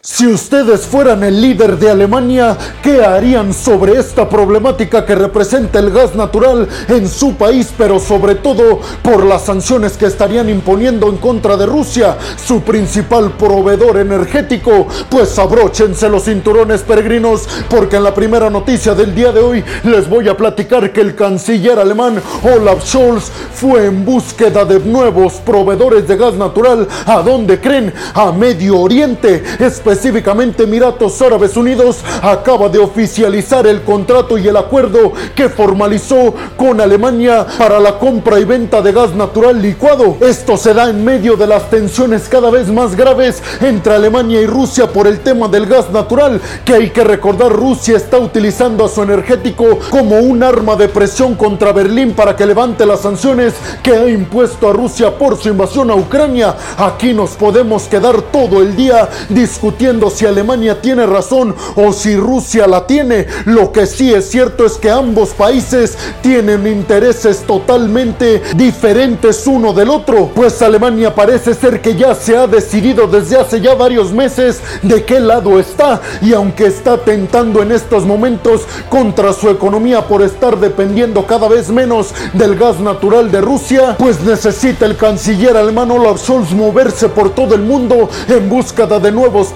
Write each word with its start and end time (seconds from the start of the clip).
Si 0.00 0.28
ustedes 0.28 0.82
fueran 0.82 1.24
el 1.24 1.40
líder 1.40 1.76
de 1.76 1.90
Alemania, 1.90 2.56
¿qué 2.84 3.04
harían 3.04 3.52
sobre 3.52 3.98
esta 3.98 4.28
problemática 4.28 5.04
que 5.04 5.16
representa 5.16 5.80
el 5.80 5.90
gas 5.90 6.14
natural 6.14 6.68
en 6.86 7.08
su 7.08 7.34
país, 7.34 7.74
pero 7.76 7.98
sobre 7.98 8.36
todo 8.36 8.78
por 9.02 9.26
las 9.26 9.46
sanciones 9.46 9.96
que 9.96 10.06
estarían 10.06 10.48
imponiendo 10.48 11.08
en 11.08 11.16
contra 11.16 11.56
de 11.56 11.66
Rusia, 11.66 12.16
su 12.36 12.60
principal 12.60 13.32
proveedor 13.32 13.96
energético? 13.96 14.86
Pues 15.10 15.36
abróchense 15.36 16.08
los 16.08 16.26
cinturones 16.26 16.82
peregrinos, 16.82 17.48
porque 17.68 17.96
en 17.96 18.04
la 18.04 18.14
primera 18.14 18.48
noticia 18.50 18.94
del 18.94 19.16
día 19.16 19.32
de 19.32 19.40
hoy 19.40 19.64
les 19.82 20.08
voy 20.08 20.28
a 20.28 20.36
platicar 20.36 20.92
que 20.92 21.00
el 21.00 21.16
canciller 21.16 21.76
alemán 21.76 22.22
Olaf 22.44 22.84
Scholz 22.84 23.32
fue 23.52 23.86
en 23.86 24.04
búsqueda 24.04 24.64
de 24.64 24.78
nuevos 24.78 25.34
proveedores 25.44 26.06
de 26.06 26.16
gas 26.16 26.34
natural. 26.34 26.86
¿A 27.04 27.20
dónde 27.20 27.60
creen? 27.60 27.92
A 28.14 28.30
Medio 28.30 28.78
Oriente 28.78 29.42
específicamente 29.90 30.64
Emiratos 30.64 31.20
Árabes 31.22 31.56
Unidos, 31.56 32.00
acaba 32.22 32.68
de 32.68 32.78
oficializar 32.78 33.66
el 33.66 33.82
contrato 33.82 34.36
y 34.36 34.46
el 34.46 34.56
acuerdo 34.56 35.14
que 35.34 35.48
formalizó 35.48 36.34
con 36.58 36.80
Alemania 36.80 37.46
para 37.56 37.80
la 37.80 37.98
compra 37.98 38.38
y 38.38 38.44
venta 38.44 38.82
de 38.82 38.92
gas 38.92 39.14
natural 39.14 39.62
licuado. 39.62 40.18
Esto 40.20 40.58
se 40.58 40.74
da 40.74 40.90
en 40.90 41.02
medio 41.04 41.36
de 41.36 41.46
las 41.46 41.70
tensiones 41.70 42.28
cada 42.28 42.50
vez 42.50 42.68
más 42.68 42.94
graves 42.94 43.42
entre 43.62 43.94
Alemania 43.94 44.42
y 44.42 44.46
Rusia 44.46 44.88
por 44.88 45.06
el 45.06 45.20
tema 45.20 45.48
del 45.48 45.64
gas 45.64 45.90
natural, 45.90 46.40
que 46.66 46.74
hay 46.74 46.90
que 46.90 47.04
recordar 47.04 47.50
Rusia 47.50 47.96
está 47.96 48.18
utilizando 48.18 48.84
a 48.84 48.88
su 48.88 49.02
energético 49.02 49.78
como 49.90 50.18
un 50.18 50.42
arma 50.42 50.76
de 50.76 50.88
presión 50.88 51.34
contra 51.34 51.72
Berlín 51.72 52.12
para 52.12 52.36
que 52.36 52.44
levante 52.44 52.84
las 52.84 53.00
sanciones 53.00 53.54
que 53.82 53.92
ha 53.92 54.08
impuesto 54.08 54.68
a 54.68 54.72
Rusia 54.74 55.16
por 55.16 55.38
su 55.38 55.48
invasión 55.48 55.90
a 55.90 55.94
Ucrania. 55.94 56.54
Aquí 56.76 57.14
nos 57.14 57.30
podemos 57.30 57.84
quedar 57.84 58.20
todo 58.20 58.60
el 58.60 58.76
día 58.76 59.08
discutiendo 59.30 59.77
si 60.10 60.26
Alemania 60.26 60.80
tiene 60.82 61.06
razón 61.06 61.54
o 61.76 61.92
si 61.92 62.16
Rusia 62.16 62.66
la 62.66 62.84
tiene. 62.86 63.26
Lo 63.44 63.70
que 63.70 63.86
sí 63.86 64.12
es 64.12 64.28
cierto 64.28 64.66
es 64.66 64.72
que 64.72 64.90
ambos 64.90 65.30
países 65.30 65.96
tienen 66.20 66.66
intereses 66.66 67.44
totalmente 67.46 68.42
diferentes 68.56 69.46
uno 69.46 69.72
del 69.72 69.90
otro, 69.90 70.30
pues 70.34 70.60
Alemania 70.62 71.14
parece 71.14 71.54
ser 71.54 71.80
que 71.80 71.94
ya 71.94 72.14
se 72.14 72.36
ha 72.36 72.48
decidido 72.48 73.06
desde 73.06 73.38
hace 73.38 73.60
ya 73.60 73.74
varios 73.74 74.12
meses 74.12 74.60
de 74.82 75.04
qué 75.04 75.20
lado 75.20 75.60
está 75.60 76.00
y 76.20 76.32
aunque 76.32 76.66
está 76.66 76.98
tentando 76.98 77.62
en 77.62 77.70
estos 77.70 78.04
momentos 78.04 78.62
contra 78.88 79.32
su 79.32 79.48
economía 79.48 80.06
por 80.08 80.22
estar 80.22 80.58
dependiendo 80.58 81.24
cada 81.24 81.48
vez 81.48 81.70
menos 81.70 82.08
del 82.32 82.56
gas 82.56 82.80
natural 82.80 83.30
de 83.30 83.40
Rusia, 83.40 83.94
pues 83.96 84.20
necesita 84.20 84.86
el 84.86 84.96
canciller 84.96 85.56
alemán 85.56 85.90
Olaf 85.90 86.20
Scholz 86.20 86.52
moverse 86.52 87.08
por 87.08 87.30
todo 87.30 87.54
el 87.54 87.62
mundo 87.62 88.08
en 88.28 88.48
búsqueda 88.48 88.98
de 88.98 89.12
nuevos 89.12 89.48